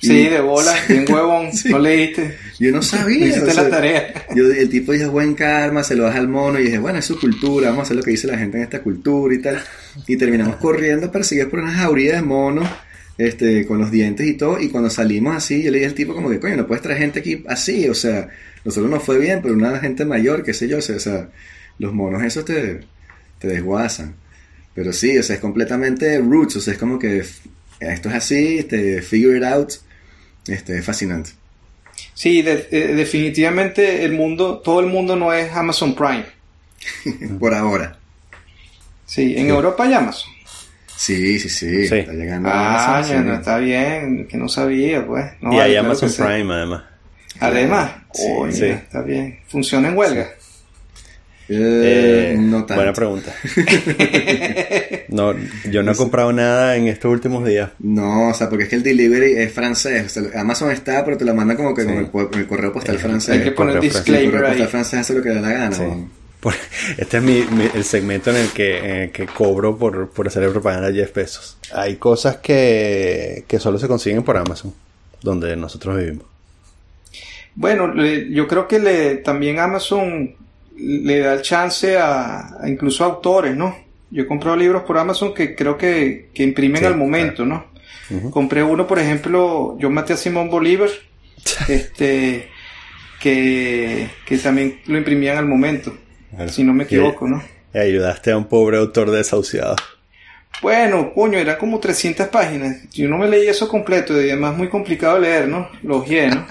[0.00, 2.36] Sí, de bola, bien huevón, no leíste.
[2.60, 3.26] Yo no sabía.
[3.28, 4.26] hiciste la tarea.
[4.34, 7.04] Yo, el tipo dijo buen karma, se lo das al mono y dije, bueno, es
[7.04, 9.60] su cultura, vamos a hacer lo que dice la gente en esta cultura y tal.
[10.06, 12.68] Y terminamos corriendo, perseguidos por una jauría de monos,
[13.18, 14.60] este, con los dientes y todo.
[14.60, 17.00] Y cuando salimos así, yo le dije al tipo como que, coño, no puedes traer
[17.00, 18.28] gente aquí así, o sea,
[18.64, 21.28] nosotros nos fue bien, pero una gente mayor, qué sé yo, o sea,
[21.78, 22.80] los monos esos te,
[23.38, 24.14] te desguazan.
[24.74, 27.24] Pero sí, o sea, es completamente roots, o sea, es como que
[27.80, 29.72] esto es así, este, figure it out,
[30.46, 31.30] este, es fascinante.
[32.14, 36.26] Sí, eh, definitivamente el mundo, todo el mundo no es Amazon Prime.
[37.38, 37.98] Por ahora.
[39.06, 40.30] Sí, en Europa hay Amazon.
[40.98, 43.30] Sí, sí, sí, está llegando ah, Amazon.
[43.30, 45.26] Ah, está bien, que no sabía, pues.
[45.40, 46.82] y hay, Amazon Prime, además.
[47.38, 49.38] Además, sí, está bien.
[49.46, 50.26] ¿Funciona en huelga?
[51.48, 52.74] Eh, no tanto.
[52.74, 53.32] Buena pregunta.
[55.08, 55.34] no,
[55.70, 57.70] yo no he comprado nada en estos últimos días.
[57.78, 60.18] No, o sea, porque es que el delivery es francés.
[60.34, 61.94] Amazon está, pero te lo manda como que con,
[62.34, 63.36] el, correo postal francés.
[63.36, 65.76] Hay que poner disclaimer El correo postal francés hace lo que da la gana.
[66.96, 70.92] este es mi, el segmento en el que, que cobro por, por hacer propaganda a
[70.92, 71.58] 10 pesos.
[71.72, 74.72] Hay cosas que, que solo se consiguen por Amazon,
[75.22, 76.26] donde nosotros vivimos.
[77.54, 77.92] Bueno,
[78.30, 80.36] yo creo que le, también Amazon
[80.76, 83.76] le da el chance a, incluso a autores, ¿no?
[84.10, 87.66] Yo he comprado libros por Amazon que creo que, que imprimen al momento, ¿no?
[88.30, 90.88] Compré uno, por ejemplo, yo maté a Simón Bolívar,
[91.68, 92.48] este,
[93.20, 95.94] que, que también lo imprimían al momento,
[96.48, 97.42] si no me equivoco, ¿no?
[97.74, 99.76] Y ayudaste a un pobre autor desahuciado.
[100.60, 102.90] Bueno, coño, eran como 300 páginas.
[102.90, 105.68] Yo no me leí eso completo y además muy complicado de leer, ¿no?
[105.82, 106.08] Los ¿no?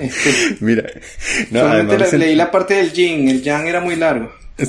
[0.00, 0.84] Este, Mira,
[1.50, 4.32] no, solamente leí la parte del yin, el yang era muy largo.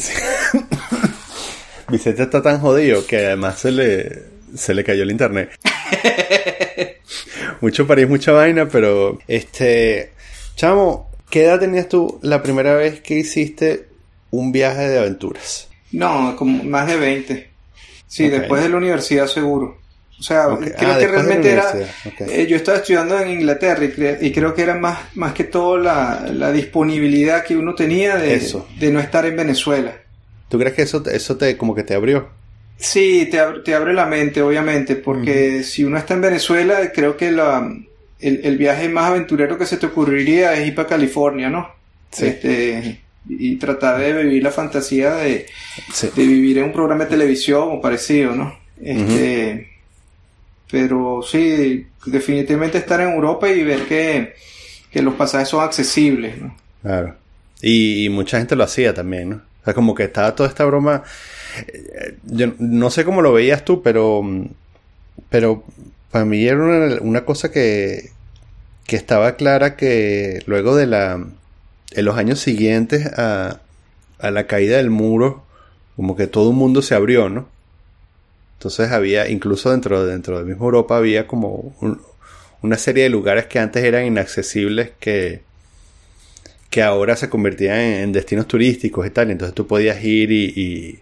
[1.89, 4.23] Vicente está tan jodido que además se le,
[4.55, 5.51] se le cayó el internet.
[7.61, 10.11] Mucho París, mucha vaina, pero este,
[10.55, 13.87] chamo, ¿qué edad tenías tú la primera vez que hiciste
[14.33, 15.69] un viaje de aventuras?
[15.91, 17.49] No, como más de 20.
[18.07, 19.77] Sí, después de la universidad seguro.
[20.19, 21.71] O sea, creo ah, que realmente era...
[22.19, 26.51] Eh, yo estaba estudiando en Inglaterra y, creo que era más, más que todo la,
[26.51, 28.41] disponibilidad que uno tenía de,
[28.79, 29.97] de, no estar en Venezuela.
[30.49, 32.29] ¿Tú crees que eso, eso te, como que te abrió?
[32.77, 37.31] Sí, te, te abre la mente, obviamente, porque si uno está en Venezuela, creo que
[37.31, 37.71] la,
[38.19, 41.69] el, viaje más aventurero que se te ocurriría es ir para California, ¿no?
[42.11, 42.27] Sí.
[42.27, 45.45] Este, y tratar de vivir la fantasía de,
[46.15, 48.57] de, vivir en un programa de televisión o parecido, ¿no?
[48.81, 49.69] Este,
[50.69, 54.33] Pero sí, definitivamente estar en Europa y ver que,
[54.91, 56.55] que los pasajes son accesibles, ¿no?
[56.81, 57.15] Claro.
[57.61, 59.35] Y, mucha gente lo hacía también, ¿no?
[59.37, 61.03] O sea, como que estaba toda esta broma.
[61.67, 64.21] Eh, yo no sé cómo lo veías tú, pero.
[65.29, 65.63] Pero
[66.11, 68.09] para mí era una, una cosa que,
[68.85, 71.25] que estaba clara que luego de la
[71.95, 73.59] en los años siguientes a,
[74.19, 75.43] a la caída del muro,
[75.95, 77.47] como que todo el mundo se abrió, ¿no?
[78.57, 81.75] Entonces había, incluso dentro, dentro de misma Europa, había como
[82.61, 85.41] una serie de lugares que antes eran inaccesibles que,
[86.69, 89.31] que ahora se convertían en, destinos turísticos y tal.
[89.31, 90.99] Entonces tú podías ir y.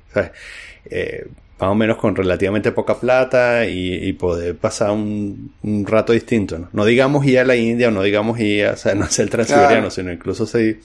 [0.89, 1.27] Eh,
[1.61, 5.53] más o menos con relativamente poca plata y, poder pasar un,
[5.87, 6.69] rato distinto, ¿no?
[6.73, 9.29] No digamos ir a la India o no digamos ir a, o sea, no ser
[9.29, 10.77] transiberiano, sino incluso, ¿sabes?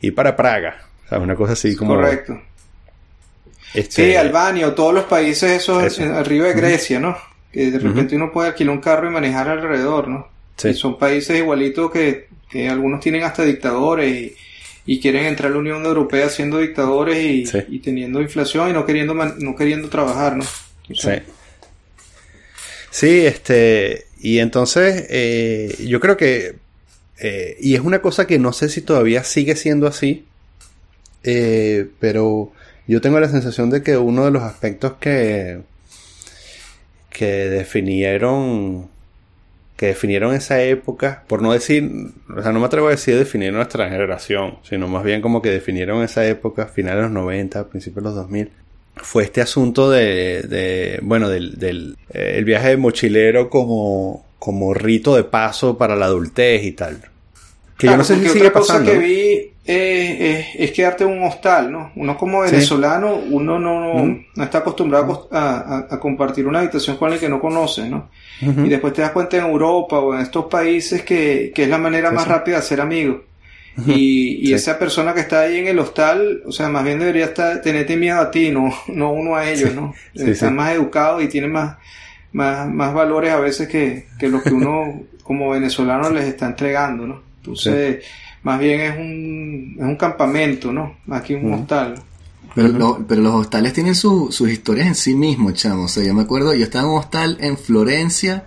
[0.00, 0.76] Ir para Praga,
[1.08, 1.24] ¿sabes?
[1.24, 1.96] Una cosa así como...
[1.96, 2.40] Correcto.
[3.74, 4.12] Este...
[4.12, 7.16] Sí, Albania o todos los países esos arriba de Grecia, ¿no?
[7.52, 10.28] Que de repente uno puede alquilar un carro y manejar alrededor, ¿no?
[10.56, 10.74] Sí.
[10.74, 14.36] son países igualitos que, que algunos tienen hasta dictadores y
[14.90, 17.18] y quieren entrar a la Unión Europea siendo dictadores
[17.68, 20.44] y, teniendo inflación y no queriendo no queriendo trabajar, ¿no?
[20.94, 21.10] sí.
[22.90, 26.56] Sí, este, y entonces eh, yo creo que,
[27.18, 30.24] eh, y es una cosa que no sé si todavía sigue siendo así,
[31.22, 32.50] eh, pero
[32.86, 35.60] yo tengo la sensación de que uno de los aspectos que,
[37.10, 38.88] que definieron
[39.78, 41.88] que definieron esa época, por no decir,
[42.36, 45.50] o sea, no me atrevo a decir definieron nuestra generación, sino más bien como que
[45.50, 48.50] definieron esa época, finales de los 90, principios de los 2000,
[48.96, 54.74] fue este asunto de, de bueno, del, del eh, el viaje de mochilero como, como
[54.74, 57.00] rito de paso para la adultez y tal.
[57.78, 58.90] Que yo no sé si sigue pasando.
[58.90, 61.92] Cosa que vi eh, es quedarte en un hostal, ¿no?
[61.94, 67.20] Uno como venezolano, uno no, no, está acostumbrado a, a, compartir una habitación con alguien
[67.20, 68.08] que no conoce, ¿no?
[68.40, 71.76] Y después te das cuenta en Europa o en estos países que, que es la
[71.76, 73.24] manera más rápida de ser amigo.
[73.86, 77.26] Y, y esa persona que está ahí en el hostal, o sea, más bien debería
[77.26, 79.94] estar, tenerte miedo a ti, no, no uno a ellos, ¿no?
[80.14, 81.76] Están más educados y tienen más,
[82.32, 87.06] más, más valores a veces que, que lo que uno como venezolano les está entregando,
[87.06, 87.22] ¿no?
[87.36, 88.04] Entonces,
[88.42, 90.96] más bien es un, es un campamento, ¿no?
[91.10, 92.02] Aquí un hostal.
[92.54, 95.84] Pero, pero los hostales tienen sus historias en sí mismos, chamo.
[95.84, 98.46] O sea, yo me acuerdo, yo estaba en un hostal en Florencia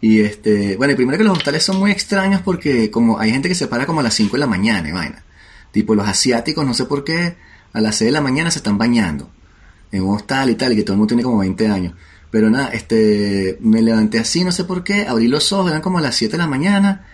[0.00, 3.48] y este, bueno, y primero que los hostales son muy extraños porque como hay gente
[3.48, 5.24] que se para como a las 5 de la mañana, y vaina.
[5.72, 7.36] Tipo los asiáticos, no sé por qué,
[7.72, 9.30] a las 6 de la mañana se están bañando
[9.90, 11.94] en un hostal y tal, y que todo el mundo tiene como 20 años.
[12.30, 15.98] Pero nada, este, me levanté así, no sé por qué, abrí los ojos, eran como
[15.98, 17.06] a las 7 de la mañana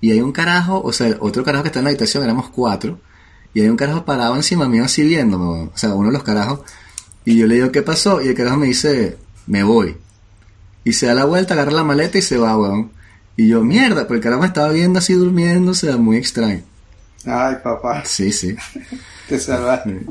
[0.00, 3.00] y hay un carajo, o sea, otro carajo que está en la habitación, éramos cuatro,
[3.54, 6.60] y hay un carajo parado encima mío así viéndome, o sea, uno de los carajos,
[7.24, 8.22] y yo le digo, ¿qué pasó?
[8.22, 9.96] Y el carajo me dice, me voy.
[10.84, 12.90] Y se da la vuelta, agarra la maleta y se va, weón.
[13.36, 16.62] Y yo, mierda, porque el carajo me estaba viendo así durmiendo, o sea, muy extraño.
[17.26, 18.02] Ay, papá.
[18.06, 18.56] Sí, sí.
[19.28, 20.06] Te salvaste.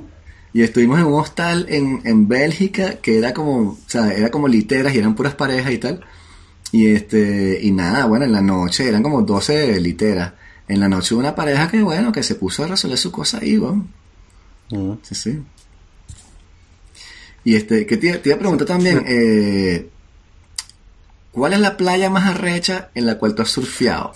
[0.54, 4.48] Y estuvimos en un hostal en, en Bélgica que era como, o sea, era como
[4.48, 6.06] literas y eran puras parejas y tal.
[6.78, 10.34] Y este, y nada, bueno, en la noche eran como 12 literas.
[10.68, 13.40] En la noche hubo una pareja que, bueno, que se puso a resolver su cosa
[13.40, 13.88] ahí, bueno.
[15.02, 15.44] Sí, sí.
[17.44, 19.90] Y este, que te, te iba a preguntar también, eh,
[21.32, 24.14] ¿cuál es la playa más arrecha en la cual tú has surfeado?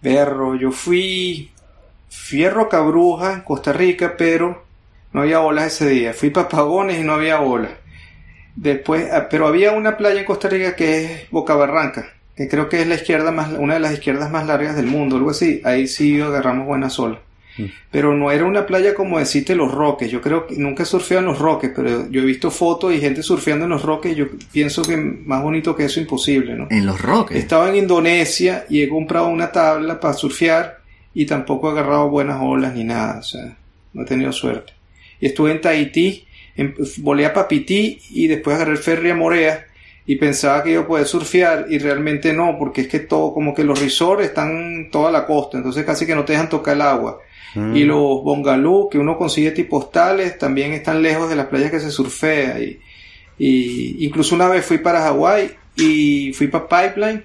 [0.00, 1.50] Perro, yo fui,
[2.08, 4.64] fui a Rocabruja, en Costa Rica, pero
[5.12, 6.14] no había olas ese día.
[6.14, 7.72] Fui para Pagones y no había olas.
[8.56, 12.68] Después, ah, pero había una playa en Costa Rica que es Boca Barranca, que creo
[12.68, 15.60] que es la izquierda más, una de las izquierdas más largas del mundo, algo así.
[15.64, 17.20] Ahí sí agarramos buena sola.
[17.56, 17.64] Mm.
[17.90, 20.10] Pero no era una playa como decirte los roques.
[20.10, 23.00] Yo creo que nunca he surfeado en los roques, pero yo he visto fotos y
[23.00, 24.12] gente surfeando en los roques.
[24.12, 26.68] Y yo pienso que más bonito que eso imposible, ¿no?
[26.70, 27.36] En los roques.
[27.36, 30.78] Estaba en Indonesia y he comprado una tabla para surfear
[31.12, 33.18] y tampoco he agarrado buenas olas ni nada.
[33.18, 33.56] O sea,
[33.92, 34.72] no he tenido suerte.
[35.20, 36.26] Y estuve en Tahití
[36.98, 39.66] volé a Papití y después agarré el ferry a Morea
[40.06, 43.54] y pensaba que iba a poder surfear y realmente no, porque es que todo, como
[43.54, 46.82] que los resorts están toda la costa, entonces casi que no te dejan tocar el
[46.82, 47.20] agua.
[47.54, 47.76] Mm.
[47.76, 51.80] Y los bongalú que uno consigue tipo hostales también están lejos de las playas que
[51.80, 52.80] se surfea y,
[53.38, 57.24] Y incluso una vez fui para Hawái y fui para Pipeline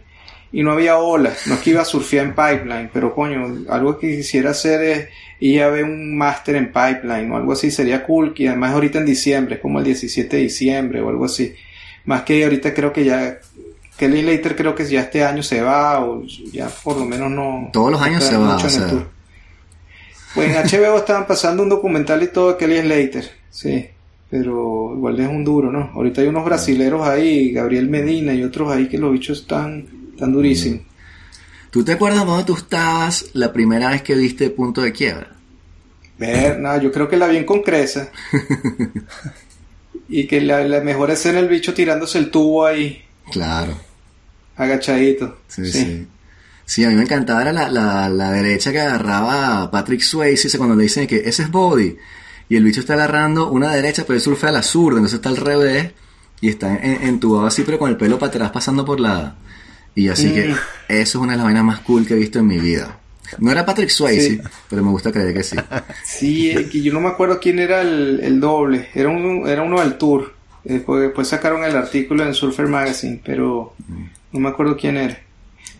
[0.51, 1.45] y no había olas.
[1.47, 5.09] No es que iba a surfear en Pipeline, pero coño, algo que quisiera hacer es
[5.39, 7.71] ir a ver un máster en Pipeline o algo así.
[7.71, 11.25] Sería cool, que además ahorita en diciembre, es como el 17 de diciembre o algo
[11.25, 11.53] así.
[12.05, 13.39] Más que ahorita creo que ya
[13.97, 17.69] Kelly Later creo que ya este año se va o ya por lo menos no...
[17.73, 18.55] Todos los años se va.
[18.55, 19.05] O sea...
[20.33, 23.89] Pues en HBO estaban pasando un documental y todo de Kelly Slater, sí.
[24.29, 25.91] Pero igual es un duro, ¿no?
[25.95, 29.87] Ahorita hay unos brasileros ahí, Gabriel Medina y otros ahí que los bichos están,
[30.19, 30.81] están durísimos.
[31.71, 35.35] ¿Tú te acuerdas dónde tú estabas la primera vez que viste Punto de Quiebra?
[36.17, 38.11] Ver, no, yo creo que la vi en Concresa.
[40.09, 43.03] y que la, la mejor escena el bicho tirándose el tubo ahí.
[43.31, 43.77] Claro.
[44.57, 45.39] Agachadito.
[45.47, 46.07] Sí, sí.
[46.65, 46.83] sí.
[46.83, 50.83] a mí me encantaba era la, la, la derecha que agarraba Patrick Swayze cuando le
[50.83, 51.95] dicen que ese es Body
[52.49, 55.29] y el bicho está agarrando una derecha, pero él surfea a la zurda, entonces está
[55.29, 55.91] al revés
[56.41, 59.35] y está entubado así, pero con el pelo para atrás pasando por la.
[59.95, 60.55] Y así que mm.
[60.87, 62.97] eso es una de las vainas más cool que he visto en mi vida.
[63.37, 65.55] No era Patrick Swayze, pero me gusta creer que sí.
[66.03, 68.89] Sí, que yo no me acuerdo quién era el, doble.
[68.95, 70.33] Era, un, era uno del tour.
[70.63, 74.03] Después, después, sacaron el artículo en Surfer Magazine, pero mm.
[74.33, 75.19] no me acuerdo quién era.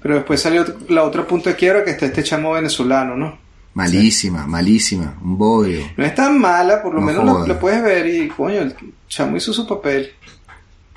[0.02, 3.38] Pero después salió la otra punta de quiebra que está este chamo venezolano, ¿no?
[3.74, 5.86] Malísima, malísima, un bodrio.
[5.96, 8.76] No es tan mala, por lo menos lo, puedes ver y, coño, el
[9.08, 10.12] chamo hizo su papel.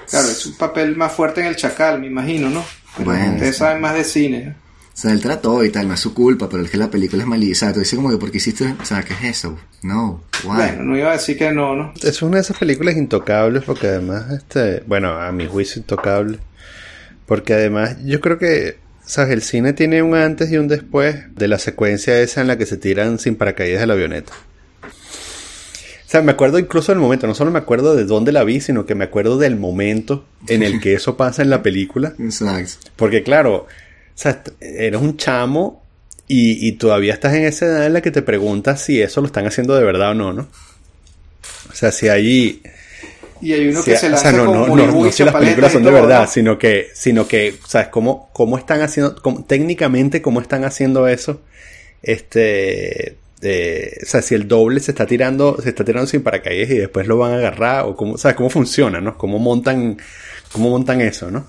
[0.09, 2.65] Claro, es un papel más fuerte en el chacal, me imagino, ¿no?
[2.99, 4.55] bueno, ustedes saben más de cine.
[4.93, 7.23] O sea, él trató y tal, no es su culpa, pero es que la película
[7.23, 7.53] es malísima.
[7.53, 8.75] O sea, tú dices como que, ¿por qué hiciste?
[8.81, 9.59] O sea, ¿qué es eso?
[9.83, 11.95] No, Bueno, no iba a decir que no, ¿no?
[12.03, 16.39] Es una de esas películas intocables porque además, este, bueno, a mi juicio intocable.
[17.25, 19.33] Porque además, yo creo que ¿Sabes?
[19.33, 22.67] El cine tiene un antes y un después de la secuencia esa en la que
[22.67, 24.33] se tiran sin paracaídas de la avioneta.
[26.13, 28.61] O sea, me acuerdo incluso del momento, no solo me acuerdo de dónde la vi,
[28.61, 32.13] sino que me acuerdo del momento en el que eso pasa en la película.
[32.19, 32.91] Exacto.
[32.97, 33.67] Porque claro, o
[34.15, 35.83] sea, eres un chamo
[36.29, 39.27] y, y, todavía estás en esa edad en la que te preguntas si eso lo
[39.27, 40.49] están haciendo de verdad o no, ¿no?
[41.71, 42.61] O sea, si ahí
[43.41, 45.73] y hay uno que se lanza o sea, no, no, no, no, si las películas
[45.73, 47.89] son de verdad, sino que, sino que, ¿sabes?
[47.89, 49.15] ¿Cómo, cómo están haciendo,
[49.47, 51.41] técnicamente, cómo están haciendo eso?
[52.03, 56.71] Este, eh, o sea, si el doble se está tirando, se está tirando sin paracaídas
[56.71, 58.37] y después lo van a agarrar, o cómo, ¿sabes?
[58.37, 59.19] ¿Cómo funciona, no?
[59.19, 59.99] ¿Cómo montan,
[60.53, 61.47] cómo montan eso, no?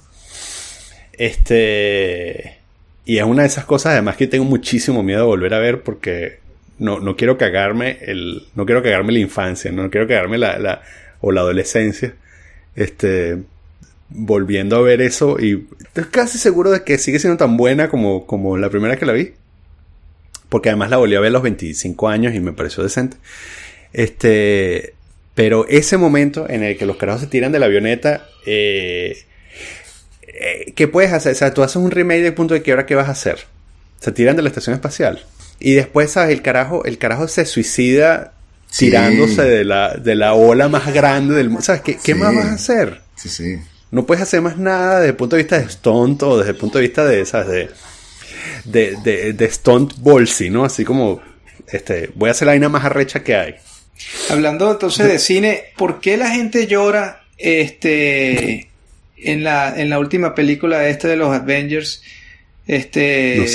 [1.13, 2.57] Este,
[3.05, 5.83] y es una de esas cosas, además, que tengo muchísimo miedo de volver a ver
[5.83, 6.39] porque
[6.79, 10.81] no, no quiero cagarme el, no quiero cagarme la infancia, no quiero cagarme la, la
[11.21, 12.15] o la adolescencia,
[12.75, 13.37] este,
[14.09, 18.25] volviendo a ver eso y estoy casi seguro de que sigue siendo tan buena como,
[18.25, 19.33] como la primera que la vi.
[20.53, 23.17] Porque además la volví a ver a los 25 años y me pareció decente.
[23.91, 24.93] Este,
[25.33, 29.17] pero ese momento en el que los carajos se tiran de la avioneta, eh,
[30.21, 31.31] eh, ¿qué puedes hacer?
[31.31, 33.39] O sea, tú haces un remake de punto de quiebra, ¿qué vas a hacer?
[33.99, 35.25] Se tiran de la estación espacial.
[35.59, 36.29] Y después, ¿sabes?
[36.35, 38.33] El carajo, el carajo se suicida
[38.77, 41.63] tirándose de la, de la ola más grande del mundo.
[41.63, 43.01] ¿Sabes qué, qué más vas a hacer?
[43.15, 43.57] Sí, sí.
[43.89, 46.57] No puedes hacer más nada desde el punto de vista de stunt o desde el
[46.57, 47.47] punto de vista de, ¿sabes?
[47.47, 47.69] De,
[48.65, 50.65] de, de, stunt bolsi, ¿no?
[50.65, 51.21] Así como,
[51.71, 53.55] este, voy a hacer la vaina más arrecha que hay.
[54.29, 58.69] Hablando entonces de cine, ¿por qué la gente llora este
[59.17, 62.01] en la, en la última película esta de los Avengers?
[62.65, 63.45] Este,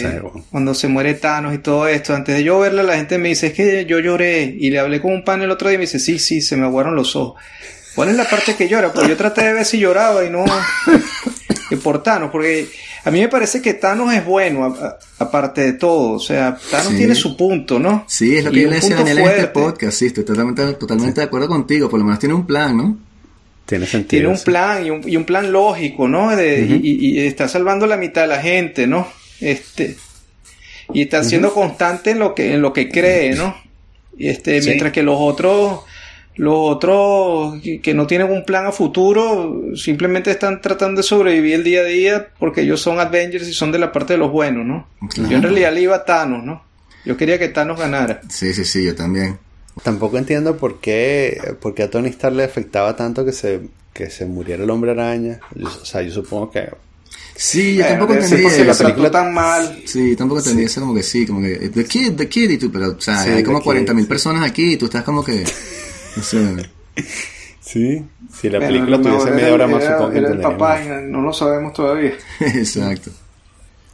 [0.51, 3.49] cuando se muere Thanos y todo esto, antes de yo verla, la gente me dice,
[3.49, 5.87] es que yo lloré y le hablé con un pan el otro día y me
[5.87, 7.41] dice, sí, sí, se me aguaron los ojos.
[7.99, 8.93] ¿Cuál es la parte que llora?
[8.93, 10.45] Pues yo traté de ver si lloraba y no,
[11.69, 12.69] que por Thanos, porque
[13.05, 14.73] a mí me parece que Thanos es bueno,
[15.19, 18.05] aparte de todo, o sea, Thanos tiene su punto, ¿no?
[18.07, 20.75] Sí, es lo que yo le decía a Daniel en este podcast, sí, estoy totalmente,
[20.75, 22.99] totalmente de acuerdo contigo, por lo menos tiene un plan, ¿no?
[23.67, 24.21] Tiene sentido.
[24.21, 26.41] Tiene un plan y un, y un, plan lógico, ¿no?
[26.41, 29.09] y, está salvando la mitad de la gente, ¿no?
[29.41, 29.97] Este,
[30.95, 33.57] y está siendo constante en lo que, en lo que cree, ¿no?
[34.17, 35.81] Y este, mientras que los otros,
[36.39, 41.65] los otros que no tienen un plan a futuro, simplemente están tratando de sobrevivir el
[41.65, 44.65] día a día porque ellos son Avengers y son de la parte de los buenos,
[44.65, 44.87] ¿no?
[45.17, 46.63] Yo en realidad le iba a Thanos, ¿no?
[47.05, 48.21] Yo quería que Thanos ganara.
[48.29, 49.37] Sí, sí, sí, yo también.
[49.83, 53.61] Tampoco entiendo por qué, por qué a Tony Stark le afectaba tanto que se,
[53.93, 55.41] que se muriera el hombre araña.
[55.61, 56.69] o sea, yo supongo que...
[57.35, 58.63] Sí, yo tampoco entendí eso.
[58.65, 59.83] la película tan mal.
[59.87, 61.69] Sí, tampoco entendí eso como que sí, como que...
[61.69, 64.77] The Kid, The Kid, y tú, pero, o sea, hay como 40.000 personas aquí y
[64.77, 65.45] tú estás como que...
[66.33, 66.63] No.
[67.61, 68.03] Sí,
[68.33, 71.75] si la película tuviese media hora más, supongo que el papá y no lo sabemos
[71.75, 72.15] todavía.
[72.41, 73.11] Exacto.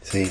[0.00, 0.30] Sí.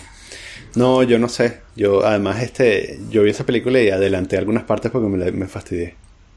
[0.75, 1.59] No, yo no sé.
[1.75, 5.93] Yo, además, este, yo vi esa película y adelanté algunas partes porque me, me fastidié.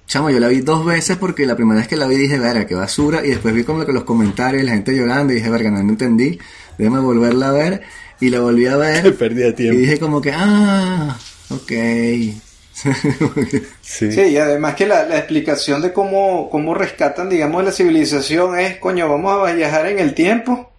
[0.09, 2.66] Chamo, yo la vi dos veces porque la primera vez que la vi dije, verga,
[2.66, 3.24] qué basura.
[3.24, 5.78] Y después vi como que los comentarios y la gente llorando y dije, verga, no,
[5.78, 6.40] entendí.
[6.76, 7.82] Déjame volverla a ver.
[8.20, 9.14] Y la volví a ver.
[9.18, 9.78] Perdí tiempo.
[9.78, 11.16] Y dije como que, ah,
[11.50, 11.72] ok.
[13.80, 14.12] sí.
[14.12, 14.20] sí.
[14.20, 19.08] y además que la, la, explicación de cómo, cómo rescatan, digamos, la civilización es, coño,
[19.08, 20.70] vamos a viajar en el tiempo.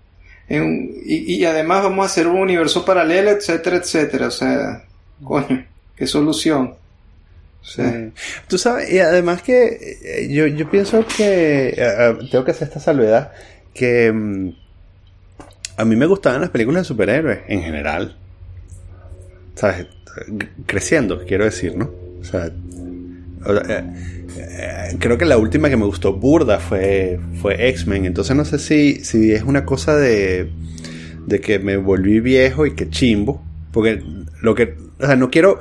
[0.47, 4.27] En, y, y además vamos a hacer un universo paralelo, etcétera, etcétera.
[4.27, 4.83] O sea,
[5.23, 6.75] coño, qué solución.
[7.63, 7.81] Sí.
[8.47, 12.67] Tú sabes, y además que eh, yo, yo pienso que eh, eh, tengo que hacer
[12.69, 13.33] esta salvedad,
[13.73, 14.49] que mm,
[15.77, 18.15] a mí me gustaban las películas de superhéroes en general.
[19.55, 19.87] ¿Sabes?
[20.65, 21.91] Creciendo, quiero decir, ¿no?
[22.19, 22.51] O sea,
[24.99, 29.03] creo que la última que me gustó burda fue, fue X-Men, entonces no sé si,
[29.03, 30.51] si es una cosa de,
[31.25, 34.01] de que me volví viejo y que chimbo, porque
[34.41, 35.59] lo que, o sea, no quiero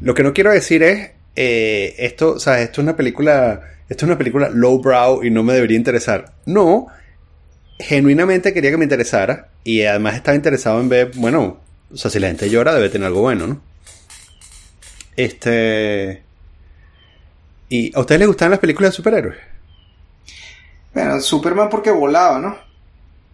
[0.00, 4.04] lo que no quiero decir es, eh, esto, o sea, esto es una película, esto
[4.04, 6.34] es una película lowbrow y no me debería interesar.
[6.44, 6.86] No,
[7.78, 11.60] genuinamente quería que me interesara y además estaba interesado en ver, bueno,
[11.92, 13.60] o sea, si la gente llora debe tener algo bueno, ¿no?
[15.16, 16.22] Este...
[17.68, 19.38] ¿Y a ustedes les gustan las películas de superhéroes?
[20.94, 22.56] Bueno, Superman porque volaba, ¿no?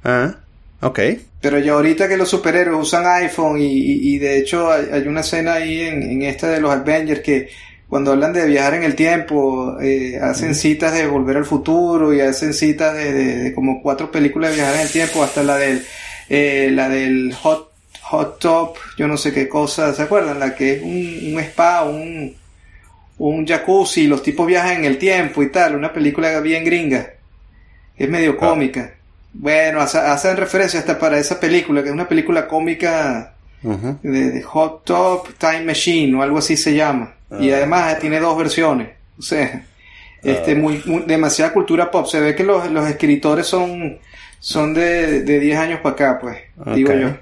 [0.05, 0.36] Ah,
[0.80, 1.00] ok.
[1.40, 5.80] Pero ya ahorita que los superhéroes usan iPhone y, de hecho hay, una escena ahí
[5.80, 7.50] en, esta de los Avengers que
[7.88, 12.20] cuando hablan de viajar en el tiempo eh, hacen citas de volver al futuro y
[12.20, 15.84] hacen citas de, como cuatro películas de viajar en el tiempo hasta la del
[16.28, 17.71] eh, la del hot
[18.12, 22.34] hot top yo no sé qué cosa se acuerdan la que es un, spa un
[23.18, 27.10] un jacuzzi los tipos viajan en el tiempo y tal una película bien gringa
[27.96, 28.36] es medio ah.
[28.36, 28.94] cómica
[29.34, 33.34] bueno, hacen referencia hasta para esa película, que es una película cómica
[34.02, 37.14] de, Hot Top Time Machine o algo así se llama.
[37.40, 37.56] Y ah.
[37.56, 38.90] además tiene dos versiones.
[39.18, 39.64] O sea,
[40.22, 40.54] este, ah.
[40.54, 42.06] muy, demasiada cultura pop.
[42.06, 43.98] Se ve que los, escritores son,
[44.38, 46.36] son de, de 10 años para acá, pues,
[46.74, 47.16] digo yo.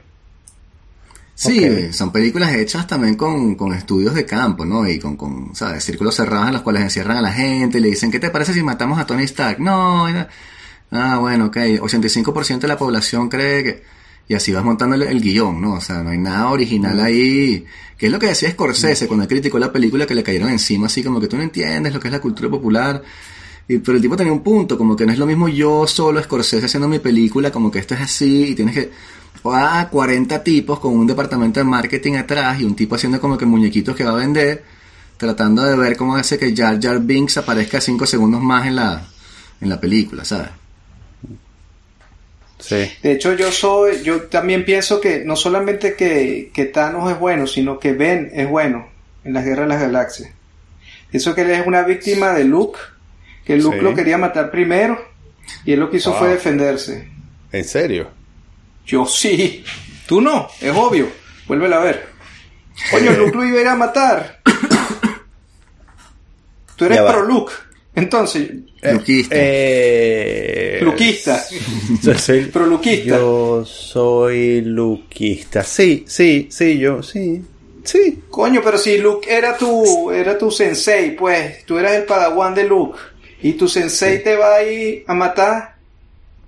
[1.40, 4.86] Sí, son películas hechas también con, con, estudios de campo, ¿no?
[4.86, 5.82] Y con, con, ¿sabes?
[5.82, 8.52] Círculos cerrados en los cuales encierran a la gente, y le dicen, ¿qué te parece
[8.52, 9.58] si matamos a Tony Stark?
[9.58, 10.06] No,
[10.90, 11.56] Ah, bueno, ok.
[11.56, 13.82] 85% de la población cree que...
[14.28, 15.74] Y así vas montando el, guion, ¿no?
[15.74, 17.00] O sea, no hay nada original mm.
[17.00, 17.64] ahí.
[17.96, 21.02] Que es lo que decía Scorsese cuando criticó la película que le cayeron encima, así
[21.02, 23.02] como que tú no entiendes lo que es la cultura popular.
[23.70, 26.20] Y, pero el tipo tenía un punto, como que no es lo mismo yo solo,
[26.20, 28.90] Scorsese, haciendo mi película, como que esto es así y tienes que...
[29.44, 33.46] Ah, 40 tipos con un departamento de marketing atrás y un tipo haciendo como que
[33.46, 34.64] muñequitos que va a vender,
[35.16, 39.06] tratando de ver cómo hace que Jar Jar Binks aparezca 5 segundos más en la,
[39.60, 40.48] en la película, ¿sabes?
[42.68, 47.46] De hecho, yo soy, yo también pienso que no solamente que, que Thanos es bueno,
[47.46, 48.88] sino que Ben es bueno
[49.24, 50.30] en las guerras de las galaxias.
[51.08, 52.78] Pienso que él es una víctima de Luke,
[53.50, 54.96] que Luke lo quería matar primero
[55.64, 57.08] y él lo que hizo fue defenderse.
[57.50, 58.08] ¿En serio?
[58.86, 59.64] Yo sí.
[60.06, 61.08] Tú no, es obvio.
[61.48, 62.06] Vuélvela a ver.
[62.92, 64.40] Coño, Luke lo iba a ir a matar.
[66.76, 67.52] Tú eres pro Luke.
[67.92, 69.34] Entonces, eh, Luquista.
[69.36, 71.44] Eh, luquista.
[72.02, 72.52] Yo soy,
[73.04, 75.64] Yo soy luquista.
[75.64, 77.42] Sí, sí, sí, yo, sí.
[77.82, 78.22] Sí.
[78.30, 82.64] Coño, pero si Luke era tu, era tu sensei, pues, tú eras el padawan de
[82.64, 82.98] Luke,
[83.42, 85.74] y tu sensei te va a ir a matar,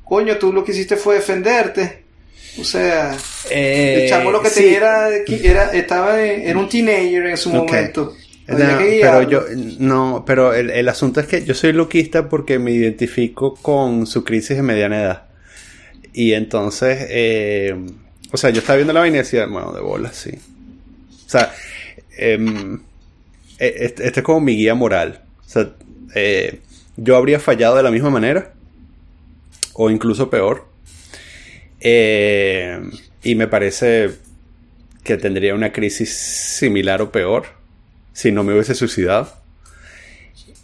[0.04, 2.02] coño, tú lo que hiciste fue defenderte.
[2.60, 3.16] O sea,
[3.50, 4.76] el chamo lo que eh, tenía
[5.42, 8.14] era, estaba en, era un teenager en su momento
[8.46, 9.44] pero yo,
[9.78, 14.56] no, pero el, asunto es que yo soy luquista porque me identifico con su crisis
[14.56, 15.22] de mediana edad.
[16.12, 17.74] Y entonces, eh,
[18.30, 20.30] o sea, yo estaba viendo la vaina y decía, bueno, de bola, sí.
[21.26, 21.52] O sea,
[22.16, 22.80] em,
[23.58, 25.22] e, este, este, es como mi guía moral.
[25.46, 25.70] O sea,
[26.14, 26.60] eh,
[26.96, 28.52] yo habría fallado de la misma manera,
[29.74, 30.66] o incluso peor.
[31.80, 32.80] Eh,
[33.22, 34.10] y me parece
[35.02, 37.46] que tendría una crisis similar o peor
[38.12, 39.32] si no me hubiese suicidado.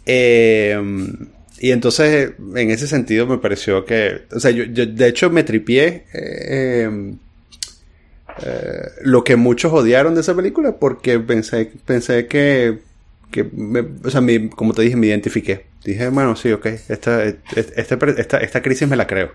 [0.05, 0.79] Eh,
[1.59, 4.21] y entonces, en ese sentido, me pareció que.
[4.31, 6.89] O sea, yo, de hecho me tripié eh,
[8.43, 12.79] eh, lo que muchos odiaron de esa película porque pensé, pensé que.
[13.29, 13.49] que
[14.03, 14.21] o sea,
[14.55, 15.65] como te dije, me identifiqué.
[15.83, 19.31] Dije, bueno, sí, ok, esta, esta, esta, esta crisis me la creo.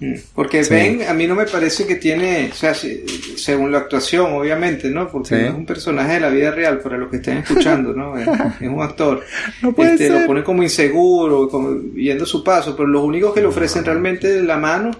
[0.00, 0.14] Mm.
[0.34, 4.88] Porque Ben a mí no me parece que tiene, o sea, según la actuación, obviamente,
[4.88, 5.08] ¿no?
[5.08, 8.18] Porque no es un personaje de la vida real, para los que estén escuchando, ¿no?
[8.18, 8.26] Es,
[8.62, 9.24] un actor.
[9.62, 13.46] No este, Lo pone como inseguro, como, yendo su paso, pero los únicos que le
[13.46, 14.90] ofrecen realmente la mano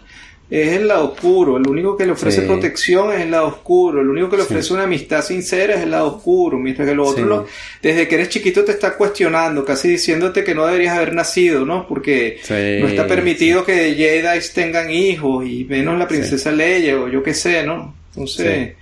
[0.50, 1.56] es el lado oscuro.
[1.56, 4.00] El único que le ofrece protección es el lado oscuro.
[4.00, 6.58] El único que le ofrece una amistad sincera es el lado oscuro.
[6.58, 7.46] Mientras que lo otro,
[7.80, 11.86] desde que eres chiquito, te está cuestionando, casi diciéndote que no deberías haber nacido, ¿no?
[11.86, 17.22] Porque no está permitido que Jedi tengan hijos y menos la princesa Leia o yo
[17.22, 17.94] qué sé, ¿no?
[18.08, 18.74] Entonces,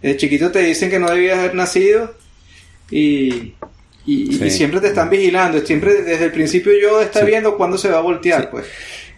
[0.00, 2.14] desde chiquito te dicen que no debías haber nacido
[2.88, 3.54] y,
[4.06, 5.64] y, siempre te están vigilando.
[5.66, 8.66] Siempre desde el principio yo está viendo cuándo se va a voltear, pues.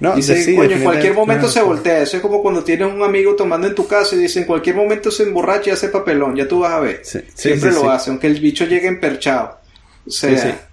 [0.01, 2.03] No, Dice, coño, en cualquier momento se voltea.
[2.03, 4.77] Eso es como cuando tienes un amigo tomando en tu casa y dice, en cualquier
[4.77, 6.37] momento se emborracha y hace papelón.
[6.37, 7.03] Ya tú vas a ver.
[7.35, 9.59] Siempre lo hace, aunque el bicho llegue emperchado.
[10.07, 10.68] O sea,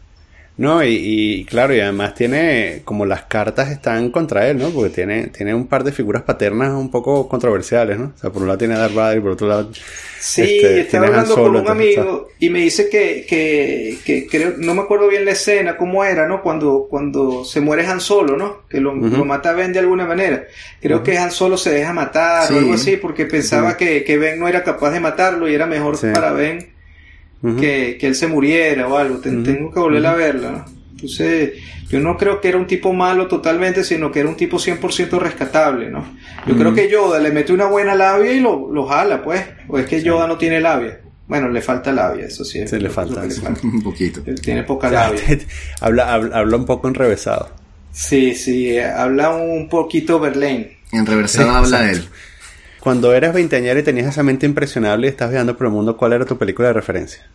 [0.58, 4.70] no, y, claro, y además tiene, como las cartas están contra él, ¿no?
[4.70, 8.14] Porque tiene, tiene un par de figuras paternas un poco controversiales, ¿no?
[8.16, 9.70] O sea, por un lado tiene a Darth Vader y por otro lado...
[10.18, 14.74] Sí, este, estaba hablando con un amigo y me dice que, que, que, creo, no
[14.74, 16.42] me acuerdo bien la escena, cómo era, ¿no?
[16.42, 18.62] Cuando, cuando se muere Han Solo, ¿no?
[18.70, 20.46] Que lo, mata Ben de alguna manera.
[20.82, 24.40] Creo que Han Solo se deja matar o algo así porque pensaba que, que Ben
[24.40, 26.75] no era capaz de matarlo y era mejor para Ben
[27.42, 29.18] que, él se muriera o algo.
[29.18, 30.66] Tengo que volver a verla.
[30.92, 31.54] Entonces,
[31.90, 35.20] yo no creo que era un tipo malo totalmente, sino que era un tipo 100%
[35.20, 36.06] rescatable, ¿no?
[36.48, 39.44] Yo creo que Yoda le mete una buena labia y lo, lo jala, pues.
[39.68, 41.00] O es que Yoda no tiene labia.
[41.28, 42.68] Bueno, le falta labia, eso sí.
[42.68, 43.24] Sí, le falta,
[43.64, 44.22] un poquito.
[44.26, 45.22] Él tiene poca labia.
[45.82, 47.50] habla, habla, un poco enrevesado.
[47.92, 50.70] Sí, sí, habla un poquito Berlín.
[50.92, 52.04] Enrevesado habla él.
[52.86, 56.14] Cuando eras veinteañero y tenías esa mente impresionable y estás viajando por el mundo, ¿cuál
[56.14, 57.28] era tu película de referencia?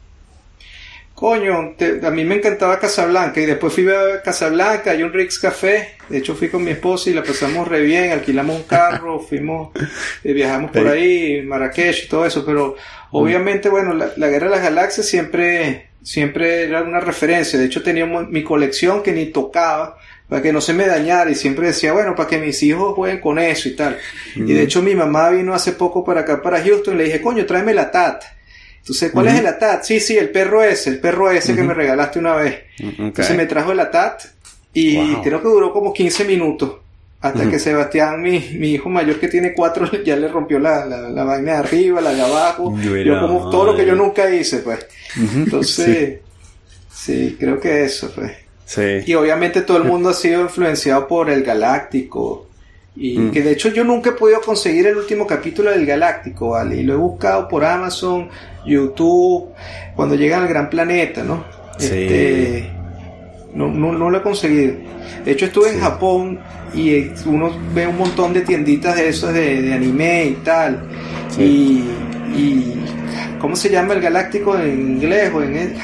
[1.12, 1.74] Coño,
[2.04, 6.18] a mí me encantaba Casablanca y después fui a Casablanca, hay un Rix Café, de
[6.18, 9.72] hecho fui con mi esposa y la pasamos re bien, alquilamos un carro, fuimos,
[10.22, 12.76] eh, viajamos por ahí, Marrakech y todo eso, pero
[13.10, 18.06] obviamente, bueno, la, Guerra de las Galaxias siempre, siempre era una referencia, de hecho tenía
[18.06, 19.98] mi colección que ni tocaba,
[20.30, 23.20] para que no se me dañara y siempre decía, bueno, para que mis hijos jueguen
[23.20, 23.98] con eso y tal.
[24.36, 27.20] Y de hecho mi mamá vino hace poco para acá, para Houston, y le dije,
[27.20, 28.22] coño, tráeme la TAT.
[28.78, 29.82] Entonces, ¿cuál es el ATAT?
[29.82, 32.60] Sí, sí, el perro ese, el perro ese que me regalaste una vez.
[32.78, 34.22] Mm, Entonces me trajo el ATAT
[34.72, 36.76] y creo que duró como 15 minutos.
[37.20, 41.24] Hasta que Sebastián, mi, mi, hijo mayor que tiene cuatro, ya le rompió la, la,
[41.24, 42.74] vaina de arriba, la de abajo.
[42.80, 44.86] Yo, como todo lo que yo nunca hice, pues.
[45.16, 46.20] Entonces,
[46.90, 47.36] sí.
[47.38, 48.32] creo que eso, pues.
[49.06, 52.46] Y obviamente todo el mundo ha sido influenciado por el Galáctico.
[52.96, 53.30] Y mm.
[53.30, 56.76] que de hecho yo nunca he podido conseguir el último capítulo del Galáctico, ¿vale?
[56.76, 58.28] Y lo he buscado por Amazon,
[58.64, 59.50] YouTube,
[59.96, 61.44] cuando llegan al gran planeta, ¿no?
[61.78, 62.70] Este,
[63.54, 64.74] no, no, no, lo he conseguido.
[65.24, 66.40] De hecho estuve en Japón
[66.74, 70.88] y uno ve un montón de tienditas de esos de, anime y tal.
[71.38, 71.84] Y,
[72.36, 72.74] y
[73.40, 75.74] ¿Cómo se llama el galáctico en inglés o en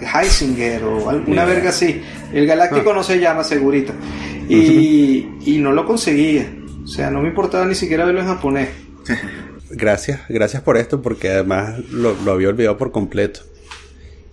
[0.00, 2.00] Heisinger o alguna verga así?
[2.32, 2.94] El galáctico ah.
[2.94, 3.92] no se llama segurito.
[4.48, 6.48] Y, y no lo conseguía.
[6.84, 8.68] O sea, no me importaba ni siquiera verlo en japonés.
[9.70, 13.40] Gracias, gracias por esto porque además lo, había olvidado por completo.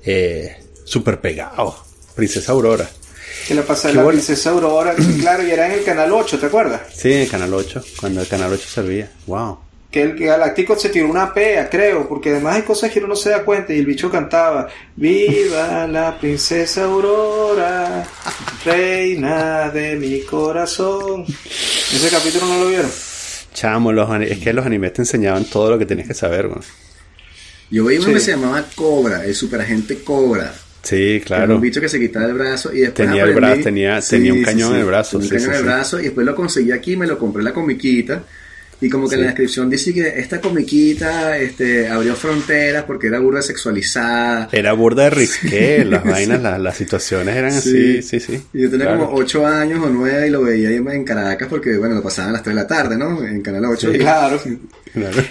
[0.06, 1.76] Eh, super pegado.
[2.16, 2.88] Princesa Aurora.
[3.48, 6.82] Que le pasa la Princesa Aurora, claro, y era en el canal 8, ¿te acuerdas?
[6.94, 9.10] Sí, en el canal 8, cuando el canal 8 servía.
[9.26, 13.10] Wow que el Galáctico se tiró una pea, creo, porque además hay cosas que uno
[13.10, 18.08] no se da cuenta y el bicho cantaba, viva la princesa Aurora,
[18.64, 21.26] reina de mi corazón.
[21.28, 22.90] Ese capítulo no lo vieron.
[23.54, 26.50] Chamo, los, es que los animes te enseñaban todo lo que tenías que saber.
[27.70, 30.54] Yo veía uno que se llamaba Cobra, el superagente Cobra.
[30.84, 31.56] Sí, claro.
[31.56, 34.42] un bicho que se quitaba el brazo y después tenía el brazo, tenía, tenía un
[34.42, 35.18] cañón en el brazo.
[35.18, 37.54] un cañón en el brazo y después lo conseguí aquí, me lo compré en la
[37.54, 38.24] comiquita
[38.82, 43.20] y como que en la descripción dice que esta comiquita este, abrió fronteras porque era
[43.20, 44.50] burda sexualizada.
[44.52, 48.42] Era burda de risqué, las vainas, las, situaciones eran así, sí, sí.
[48.54, 51.78] Y yo tenía como 8 años o 9 y lo veía ahí en Caracas porque,
[51.78, 53.24] bueno, lo pasaban a las 3 de la tarde, ¿no?
[53.24, 53.92] En Canal 8.
[54.00, 54.42] claro.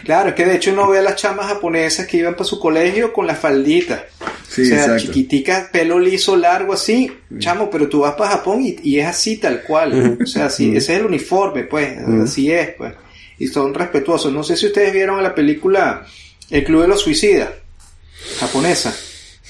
[0.05, 0.29] claro.
[0.29, 3.13] es que de hecho uno ve a las chamas japonesas que iban para su colegio
[3.13, 4.05] con la faldita.
[4.49, 8.99] Sí, o sea, chiquitica, pelo liso, largo, así, chamo, pero tú vas para Japón y,
[8.99, 10.19] es así tal cual.
[10.23, 12.95] O sea, así, ese es el uniforme, pues, así es, pues
[13.41, 14.33] y son respetuosos.
[14.33, 16.07] No sé si ustedes vieron la película
[16.51, 17.49] El Club de los Suicidas,
[18.39, 18.95] japonesa.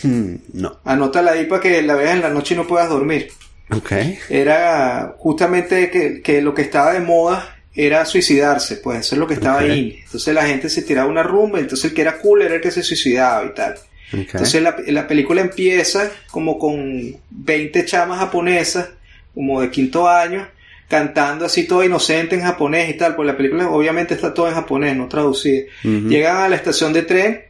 [0.02, 0.78] Hmm, no.
[0.84, 3.32] Anótala ahí para que la veas en la noche y no puedas dormir.
[3.68, 4.18] Okay.
[4.30, 5.90] Era justamente
[6.22, 10.00] que, lo que estaba de moda era suicidarse, pues eso es lo que estaba ahí.
[10.04, 12.70] Entonces la gente se tiraba una rumba, entonces el que era cool era el que
[12.70, 13.74] se suicidaba y tal.
[14.12, 18.88] Entonces la, la, película empieza como con 20 chamas japonesas,
[19.34, 20.48] como de quinto año,
[20.90, 24.54] cantando así todo inocente en japonés y tal, pues la película obviamente está todo en
[24.54, 25.62] japonés, no traducida.
[25.84, 27.44] Llegan a la estación de tren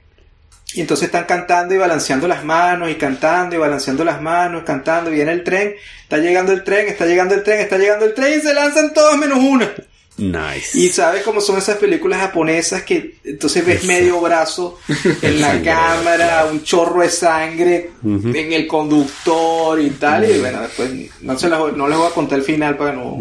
[0.74, 5.10] y entonces están cantando y balanceando las manos y cantando y balanceando las manos, cantando,
[5.10, 8.12] y viene el tren, está llegando el tren, está llegando el tren, está llegando el
[8.12, 9.72] tren y se lanzan todos menos una.
[10.20, 10.78] Nice.
[10.78, 14.78] Y sabes cómo son esas películas japonesas que entonces ves medio brazo
[15.22, 20.30] en la cámara, un chorro de sangre en el conductor y tal.
[20.30, 20.90] Y bueno, después
[21.22, 23.18] no, se no les voy a contar el final para, no,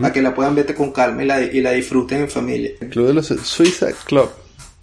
[0.00, 2.72] para que la puedan ver con calma y la, y la disfruten en familia.
[2.90, 4.28] Club de los Suicide Club.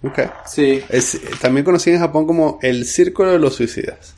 [0.02, 0.20] Ok.
[0.46, 0.82] Sí.
[0.88, 4.14] Es, también conocido en Japón como el Círculo de los Suicidas.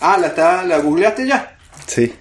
[0.00, 1.56] Ah, ¿la, está, la googleaste ya?
[1.86, 2.12] Sí.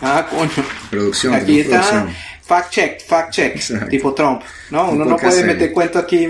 [0.00, 0.66] Ah, coño.
[0.90, 1.34] Producción.
[1.34, 2.06] Aquí está
[2.48, 4.40] fact check, fact check, tipo Trump.
[4.70, 6.26] No, uno no puede meter cuento aquí,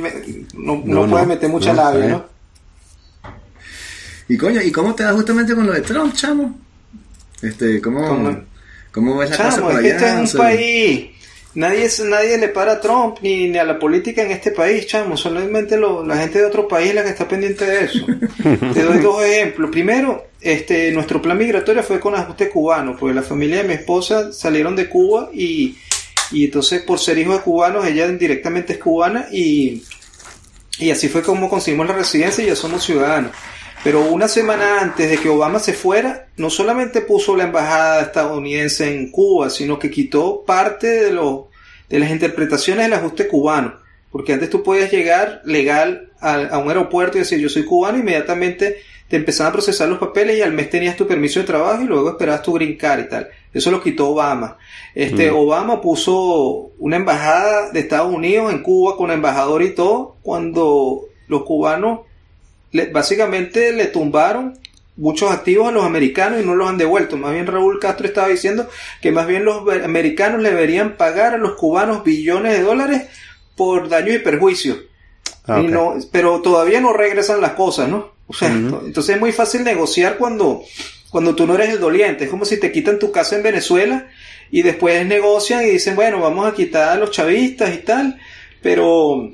[0.54, 2.26] no, no, puede meter mucha labia, ¿no?
[4.28, 6.58] Y coño, ¿y cómo te da justamente con lo de Trump, chamo?
[7.40, 8.44] Este, ¿cómo,
[8.90, 11.10] ¿cómo ves la chamo, cosa por es que este es un país
[11.54, 15.16] Nadie, nadie le para a Trump ni, ni, a la política en este país, chamo.
[15.16, 18.06] Solamente lo, la gente de otro país es la que está pendiente de eso.
[18.74, 19.70] Te doy dos ejemplos.
[19.70, 24.32] Primero, este, nuestro plan migratorio fue con ajuste cubano, porque la familia de mi esposa
[24.32, 25.76] salieron de Cuba y,
[26.30, 29.82] y entonces por ser hijo de cubanos, ella directamente es cubana y,
[30.78, 33.32] y así fue como conseguimos la residencia y ya somos ciudadanos.
[33.84, 38.92] Pero una semana antes de que Obama se fuera, no solamente puso la embajada estadounidense
[38.92, 41.48] en Cuba, sino que quitó parte de, lo,
[41.88, 43.74] de las interpretaciones del ajuste cubano.
[44.10, 48.78] Porque antes tú podías llegar legal a, un aeropuerto y decir yo soy cubano, inmediatamente
[49.08, 51.86] te empezaban a procesar los papeles y al mes tenías tu permiso de trabajo y
[51.86, 53.28] luego esperabas tu green card y tal.
[53.52, 54.58] Eso lo quitó Obama.
[54.94, 55.36] Este, mm.
[55.36, 61.44] Obama puso una embajada de Estados Unidos en Cuba con embajador y todo, cuando los
[61.44, 62.00] cubanos
[62.92, 64.58] básicamente le tumbaron
[64.96, 67.16] muchos activos a los americanos y no los han devuelto.
[67.16, 68.68] Más bien Raúl Castro estaba diciendo
[69.00, 73.06] que más bien los americanos le deberían pagar a los cubanos billones de dólares
[73.56, 74.76] por daño y perjuicio.
[75.46, 75.62] Ah,
[76.12, 78.12] pero todavía no regresan las cosas, ¿no?
[78.26, 80.62] O sea, entonces es muy fácil negociar cuando,
[81.10, 82.24] cuando tú no eres el doliente.
[82.24, 84.08] Es como si te quitan tu casa en Venezuela
[84.50, 88.18] y después negocian y dicen, bueno, vamos a quitar a los chavistas y tal,
[88.62, 89.30] pero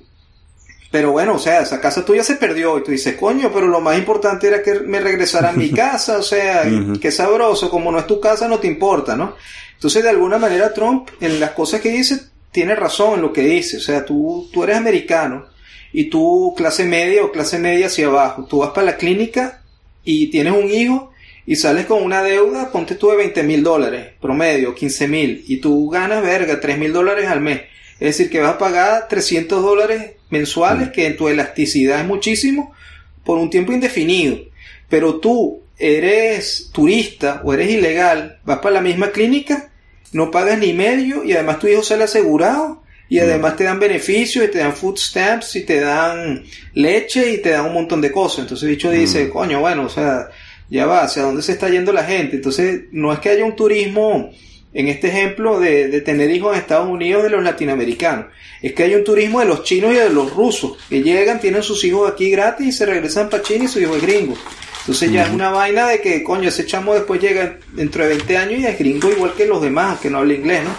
[0.94, 3.80] pero bueno, o sea, esa casa tuya se perdió y tú dices, coño, pero lo
[3.80, 6.62] más importante era que me regresara a mi casa, o sea,
[7.00, 9.34] qué sabroso, como no es tu casa no te importa, ¿no?
[9.72, 12.20] Entonces, de alguna manera, Trump, en las cosas que dice,
[12.52, 15.46] tiene razón en lo que dice, o sea, tú, tú eres americano
[15.92, 19.62] y tú clase media o clase media hacia abajo, tú vas para la clínica
[20.04, 21.10] y tienes un hijo
[21.46, 25.58] y sales con una deuda, ponte tú de 20 mil dólares, promedio, 15 mil, y
[25.58, 27.62] tú ganas, verga, 3 mil dólares al mes.
[28.00, 32.72] Es decir, que vas a pagar 300 dólares mensuales, que en tu elasticidad es muchísimo,
[33.24, 34.38] por un tiempo indefinido.
[34.88, 39.70] Pero tú eres turista o eres ilegal, vas para la misma clínica,
[40.12, 44.44] no pagas ni medio y además tu hijo sale asegurado y además te dan beneficios
[44.44, 48.12] y te dan food stamps y te dan leche y te dan un montón de
[48.12, 48.40] cosas.
[48.40, 50.28] Entonces dicho dice, coño, bueno, o sea,
[50.70, 52.36] ya va, hacia dónde se está yendo la gente.
[52.36, 54.30] Entonces no es que haya un turismo
[54.72, 58.26] en este ejemplo de, de, tener hijos en Estados Unidos de los latinoamericanos.
[58.60, 61.62] Es que hay un turismo de los chinos y de los rusos, que llegan, tienen
[61.62, 64.36] sus hijos aquí gratis y se regresan para China y su hijo es gringo.
[64.80, 68.36] Entonces ya es una vaina de que, coño, ese chamo después llega dentro de 20
[68.36, 70.74] años y es gringo igual que los demás, que no habla inglés, ¿no?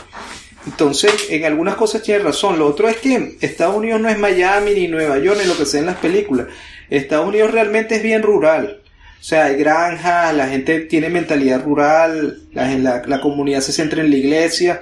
[0.67, 2.59] Entonces, en algunas cosas tiene razón.
[2.59, 5.65] Lo otro es que Estados Unidos no es Miami ni Nueva York ni lo que
[5.65, 6.47] sea en las películas.
[6.89, 8.81] Estados Unidos realmente es bien rural.
[9.19, 14.11] O sea, hay granjas, la gente tiene mentalidad rural, la, la, comunidad se centra en
[14.11, 14.81] la iglesia.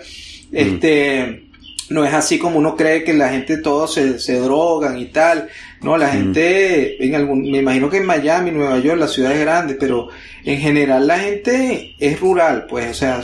[0.52, 1.44] Este,
[1.90, 5.50] no es así como uno cree que la gente todos se, se drogan y tal.
[5.82, 9.78] No, la gente, en algún, me imagino que en Miami, Nueva York, las ciudades grandes,
[9.80, 10.10] pero
[10.46, 13.22] en general la gente es rural, pues, o sea,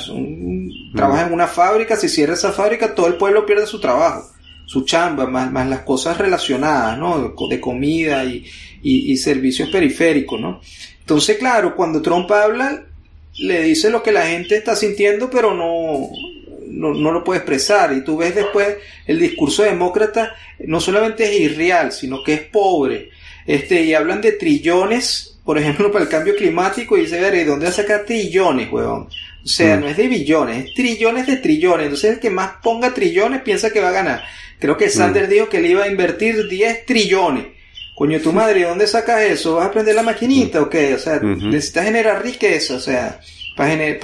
[0.93, 4.30] trabaja en una fábrica, si cierra esa fábrica, todo el pueblo pierde su trabajo,
[4.66, 7.34] su chamba, más, más las cosas relacionadas, ¿no?
[7.49, 8.45] De, comida y,
[8.82, 10.60] y, y servicios periféricos, ¿no?
[11.10, 12.84] Entonces, claro, cuando Trump habla,
[13.39, 16.12] le dice lo que la gente está sintiendo, pero no,
[16.67, 17.92] no, lo puede expresar.
[17.93, 18.78] Y tú ves después
[19.08, 23.09] el discurso demócrata, no solamente es irreal, sino que es pobre.
[23.47, 27.66] Este, y hablan de trillones, por ejemplo, para el cambio climático, y dice, ¿de dónde
[27.66, 29.08] va a sacar trillones, huevón?
[29.43, 29.79] O sea, mm.
[29.79, 31.86] no es de billones, es trillones de trillones.
[31.86, 34.24] Entonces, el que más ponga trillones piensa que va a ganar.
[34.59, 35.32] Creo que Sanders mm.
[35.32, 37.59] dijo que le iba a invertir 10 trillones.
[38.00, 39.55] Coño, tu madre, ¿dónde sacas eso?
[39.55, 40.93] ¿Vas a aprender la maquinita o qué?
[40.93, 43.20] O sea, necesitas generar riqueza, o sea,
[43.58, 44.00] para,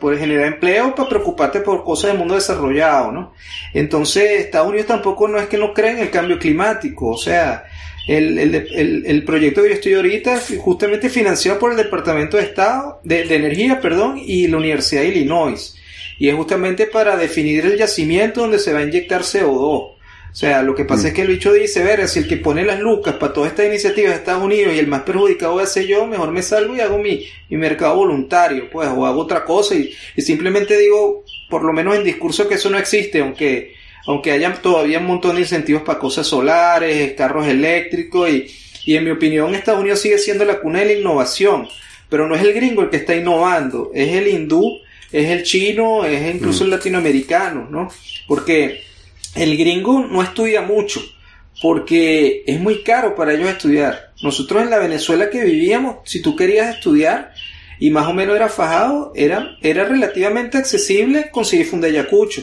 [0.00, 3.34] poder generar empleo, para preocuparte por cosas del mundo desarrollado, ¿no?
[3.74, 7.64] Entonces, Estados Unidos tampoco no es que no cree en el cambio climático, o sea,
[8.08, 12.44] el, el, el, proyecto que yo estoy ahorita es justamente financiado por el Departamento de
[12.44, 15.76] Estado, de, de Energía, perdón, y la Universidad de Illinois.
[16.18, 19.93] Y es justamente para definir el yacimiento donde se va a inyectar CO2.
[20.34, 21.06] O sea, lo que pasa mm.
[21.06, 23.66] es que el bicho dice, ver, si el que pone las lucas para todas estas
[23.66, 26.80] iniciativas de Estados Unidos y el más perjudicado a ser yo, mejor me salgo y
[26.80, 31.72] hago mi, mi mercado voluntario, pues, o hago otra cosa y, simplemente digo, por lo
[31.72, 33.74] menos en discurso que eso no existe, aunque,
[34.08, 38.48] aunque haya todavía un montón de incentivos para cosas solares, carros eléctricos y,
[38.86, 41.68] y en mi opinión Estados Unidos sigue siendo la cuna de la innovación,
[42.08, 44.80] pero no es el gringo el que está innovando, es el hindú,
[45.12, 46.72] es el chino, es incluso el mm.
[46.72, 47.88] latinoamericano, ¿no?
[48.26, 48.82] Porque
[49.34, 51.00] el gringo no estudia mucho,
[51.60, 54.12] porque es muy caro para ellos estudiar.
[54.22, 57.32] Nosotros en la Venezuela que vivíamos, si tú querías estudiar
[57.78, 62.42] y más o menos era fajado, era, era relativamente accesible conseguir fundayacucho.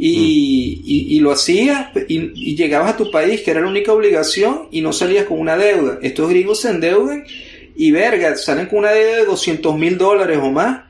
[0.00, 4.68] Y, y, y, lo hacías y, llegabas a tu país, que era la única obligación,
[4.70, 5.98] y no salías con una deuda.
[6.02, 7.24] Estos gringos se endeudan
[7.74, 10.84] y verga, salen con una deuda de 200 mil dólares o más.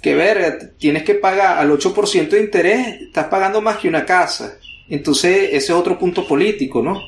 [0.00, 4.58] Que verga, tienes que pagar al 8% de interés, estás pagando más que una casa.
[4.88, 7.00] Entonces, ese es otro punto político, ¿no?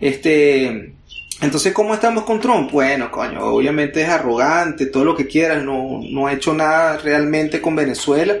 [0.00, 0.92] Este,
[1.40, 2.70] entonces, ¿cómo estamos con Trump?
[2.70, 7.60] Bueno, coño, obviamente es arrogante, todo lo que quieras, no, no ha hecho nada realmente
[7.60, 8.36] con Venezuela,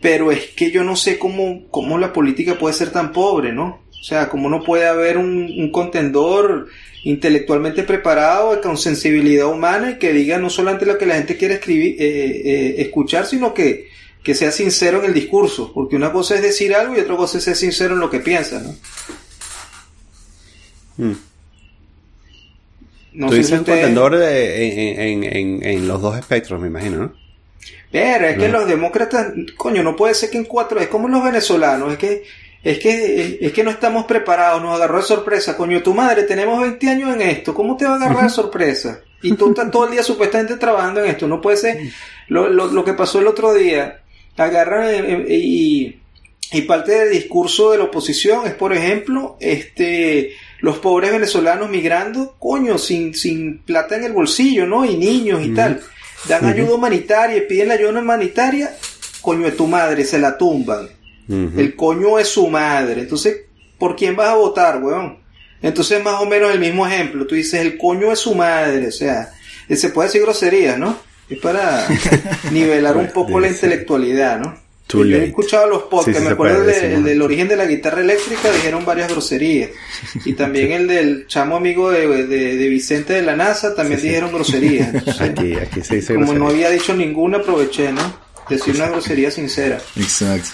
[0.00, 3.86] pero es que yo no sé cómo, cómo la política puede ser tan pobre, ¿no?
[3.90, 6.68] O sea, cómo no puede haber un, contendor
[7.02, 11.54] intelectualmente preparado, con sensibilidad humana y que diga no solamente lo que la gente quiere
[11.54, 13.85] escribir, eh, eh, escuchar, sino que,
[14.26, 17.38] que sea sincero en el discurso, porque una cosa es decir algo y otra cosa
[17.38, 18.74] es ser sincero en lo que piensa, ¿no?
[20.96, 21.16] Hmm.
[23.20, 27.12] Tú dices un contendor en, los dos espectros, me imagino, ¿no?
[27.92, 31.22] Pero es que los demócratas, coño, no puede ser que en cuatro, es como los
[31.22, 32.24] venezolanos, es que,
[32.64, 36.60] es que, es que no estamos preparados, nos agarró de sorpresa, coño, tu madre, tenemos
[36.60, 39.02] 20 años en esto, ¿cómo te va a agarrar de sorpresa?
[39.22, 41.78] Y tú estás todo el día supuestamente trabajando en esto, no puede ser
[42.26, 44.00] lo, lo, lo que pasó el otro día,
[44.36, 46.00] agarran eh, eh, y,
[46.52, 52.36] y parte del discurso de la oposición es, por ejemplo, este, los pobres venezolanos migrando,
[52.38, 54.84] coño, sin, sin plata en el bolsillo, ¿no?
[54.84, 55.80] Y niños y tal.
[56.28, 58.76] Dan ayuda humanitaria y piden la ayuda humanitaria,
[59.20, 60.88] coño de tu madre, se la tumban.
[61.28, 63.02] El coño es su madre.
[63.02, 63.36] Entonces,
[63.78, 65.18] ¿por quién vas a votar, weón?
[65.60, 67.26] Entonces, más o menos el mismo ejemplo.
[67.26, 68.88] Tú dices, el coño es su madre.
[68.88, 69.32] O sea,
[69.68, 70.96] se puede decir grosería, ¿no?
[71.28, 71.86] Es para
[72.52, 74.66] nivelar un poco la intelectualidad, ¿no?
[74.88, 78.84] Yo he escuchado los podcasts, me acuerdo el del origen de la guitarra eléctrica, dijeron
[78.84, 79.70] varias groserías.
[80.24, 84.88] Y también el del chamo amigo de, de, Vicente de la NASA, también dijeron groserías.
[85.20, 88.26] aquí, aquí se dice Como no había dicho ninguna, aproveché, ¿no?
[88.48, 89.80] Decir una grosería sincera.
[89.96, 90.50] Exacto.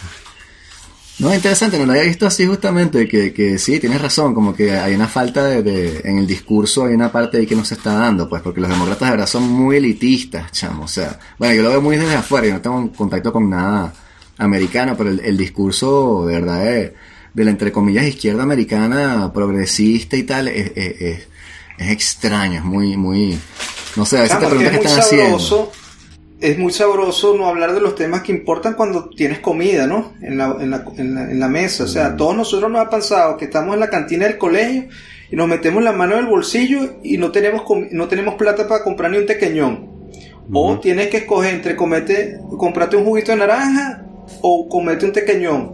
[1.18, 4.54] No, es interesante, no lo había visto así justamente, que, que sí, tienes razón, como
[4.54, 7.74] que hay una falta de, en el discurso, hay una parte ahí que no se
[7.74, 11.54] está dando, pues, porque los demócratas de verdad son muy elitistas, chamo, o sea, bueno,
[11.54, 13.92] yo lo veo muy desde afuera, yo no tengo contacto con nada
[14.38, 16.94] americano, pero el, discurso de verdad de,
[17.44, 21.28] la entre comillas izquierda americana progresista y tal es, es,
[21.78, 23.38] extraño, es muy, muy,
[23.96, 25.72] no sé, a veces te preguntas qué están haciendo.
[26.42, 30.14] Es muy sabroso no hablar de los temas que importan cuando tienes comida, ¿no?
[30.20, 31.84] En la, en la, en la, mesa.
[31.84, 32.16] O sea, mm.
[32.16, 34.88] todos nosotros nos ha pasado que estamos en la cantina del colegio
[35.30, 37.62] y nos metemos la mano en el bolsillo y no tenemos,
[37.92, 39.88] no tenemos plata para comprar ni un tequeñón.
[40.52, 44.04] O tienes que escoger entre comete, comprarte un juguito de naranja
[44.40, 45.72] o comerte un tequeñón.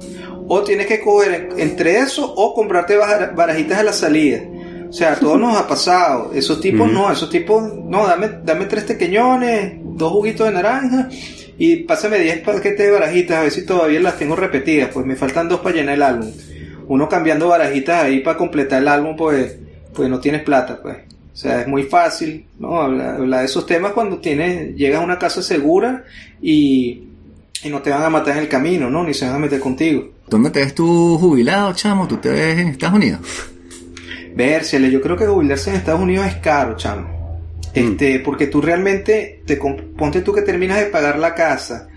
[0.49, 4.43] O tienes que coger entre eso o comprarte barajitas a la salida.
[4.89, 6.31] O sea, todo nos ha pasado.
[6.35, 11.09] Esos tipos no, esos tipos, no, dame, dame tres tequeñones, dos juguitos de naranja
[11.59, 14.91] y pásame 10 paquetes de barajitas, a ver si todavía las tengo repetidas.
[14.93, 16.31] Pues me faltan dos para llenar el álbum.
[16.87, 19.57] Uno cambiando barajitas ahí para completar el álbum, pues,
[19.93, 20.99] pues no tienes plata, pues.
[21.33, 22.81] O sea, es muy fácil, ¿no?
[22.81, 26.05] Hablar, de esos temas cuando tienes, llegas a una casa segura
[26.41, 27.03] y,
[27.62, 29.05] y no te van a matar en el camino, ¿no?
[29.05, 30.09] Ni se van a meter contigo.
[30.29, 32.07] ¿Dónde te ves tú jubilado, chamo?
[32.07, 33.20] ¿Tú te ves en Estados Unidos?
[34.35, 37.18] Vérsele, yo creo que jubilarse en Estados Unidos es caro, chamo.
[37.74, 38.23] Este, mm.
[38.23, 41.89] porque tú realmente, te ponte tú que terminas de pagar la casa,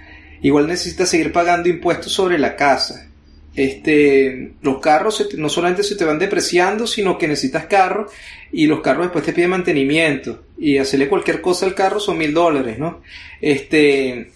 [0.42, 3.08] igual necesitas seguir pagando impuestos sobre la casa.
[3.54, 8.08] Este, los carros no solamente se te van depreciando, sino que necesitas carro
[8.52, 12.34] y los carros después te piden mantenimiento y hacerle cualquier cosa al carro son mil
[12.34, 13.02] dólares, ¿no?
[13.42, 14.32] Este,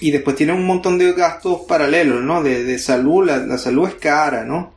[0.00, 2.42] y después tiene un montón de gastos paralelos, ¿no?
[2.42, 4.73] De, de salud, la, salud es cara, ¿no?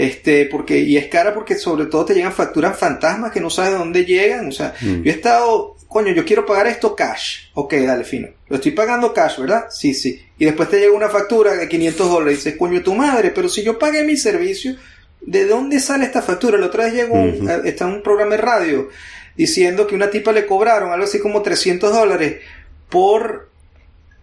[0.00, 3.72] Este, porque, y es cara porque sobre todo te llegan facturas fantasmas que no sabes
[3.72, 5.02] de dónde llegan, o sea, mm.
[5.02, 9.12] yo he estado, coño, yo quiero pagar esto cash, ok, dale, fino, lo estoy pagando
[9.12, 9.66] cash, ¿verdad?
[9.68, 12.94] Sí, sí, y después te llega una factura de 500 dólares y dices, coño, tu
[12.94, 14.74] madre, pero si yo pagué mi servicio,
[15.20, 16.56] ¿de dónde sale esta factura?
[16.56, 18.88] La otra vez llegó, un, está un programa de radio
[19.36, 22.40] diciendo que una tipa le cobraron algo así como 300 dólares
[22.88, 23.50] por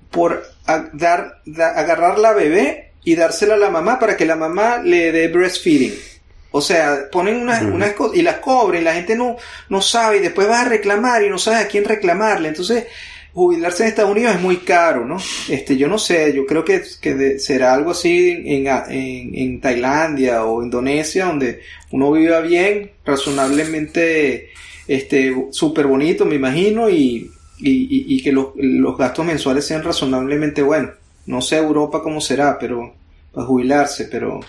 [0.10, 0.44] por
[0.94, 5.30] dar, agarrar la bebé y dársela a la mamá para que la mamá le dé
[5.30, 5.94] breastfeeding.
[6.52, 9.38] O sea, ponen unas, unas cosas y las cobren, la gente no,
[9.70, 12.50] no sabe y después vas a reclamar y no sabes a quién reclamarle.
[12.50, 12.84] Entonces,
[13.34, 15.20] jubilarse en Estados Unidos es muy caro, ¿no?
[15.48, 20.44] Este, yo no sé, yo creo que, que será algo así en, en, en, Tailandia
[20.44, 21.62] o Indonesia, donde
[21.92, 24.50] uno viva bien, razonablemente,
[24.86, 30.62] este, súper bonito, me imagino, y, y, y que los, los, gastos mensuales sean razonablemente
[30.62, 30.92] buenos.
[31.26, 32.97] No sé Europa cómo será, pero
[33.38, 34.40] para jubilarse, pero,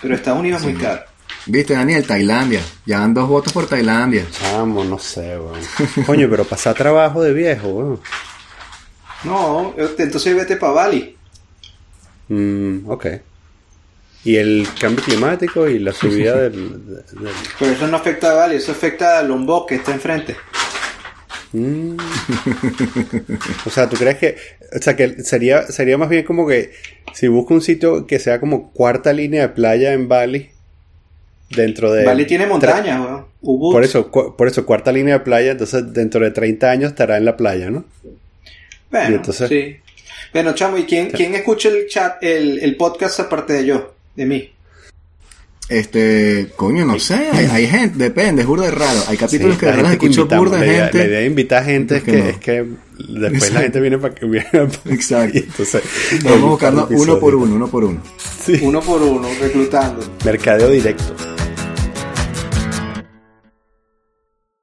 [0.00, 1.02] pero Estados Unidos es muy caro.
[1.46, 2.60] Viste, Daniel, Tailandia.
[2.86, 4.24] Ya dan dos votos por Tailandia.
[4.52, 5.58] Vamos, no sé, weón.
[6.06, 8.00] Coño, pero pasa trabajo de viejo, weón.
[9.24, 11.16] No, entonces vete para Bali.
[12.28, 13.06] Mm, ok.
[14.22, 17.02] Y el cambio climático y la subida del,
[17.58, 20.36] Pero eso no afecta a Bali, eso afecta a Lombok que está enfrente.
[21.54, 21.96] Mm.
[23.66, 24.36] o sea, ¿tú crees que...
[24.76, 26.72] O sea, que sería, sería más bien como que
[27.12, 30.50] si busco un sitio que sea como cuarta línea de playa en Bali
[31.50, 32.04] dentro de...
[32.04, 33.24] Bali tiene montañas, weón.
[33.40, 37.24] Por eso, por eso, cuarta línea de playa, entonces dentro de 30 años estará en
[37.24, 37.84] la playa, ¿no?
[38.90, 39.76] Bueno, sí.
[40.32, 44.26] Bueno, chamo, ¿y quién, quién escucha el chat, el, el podcast aparte de yo, de
[44.26, 44.53] mí?
[45.68, 49.00] Este, coño, no sé, hay, gente, depende, es burda de raro.
[49.08, 50.98] Hay capítulos que de verdad escucho burda de gente.
[50.98, 52.66] La idea de invitar gente es que, es que
[52.98, 54.46] después la gente viene para que viene.
[54.90, 55.38] Exacto.
[55.38, 55.82] Entonces,
[56.22, 58.00] vamos buscando uno por uno, uno por uno.
[58.44, 58.60] Sí.
[58.62, 60.04] Uno por uno, reclutando.
[60.22, 61.14] Mercadeo directo.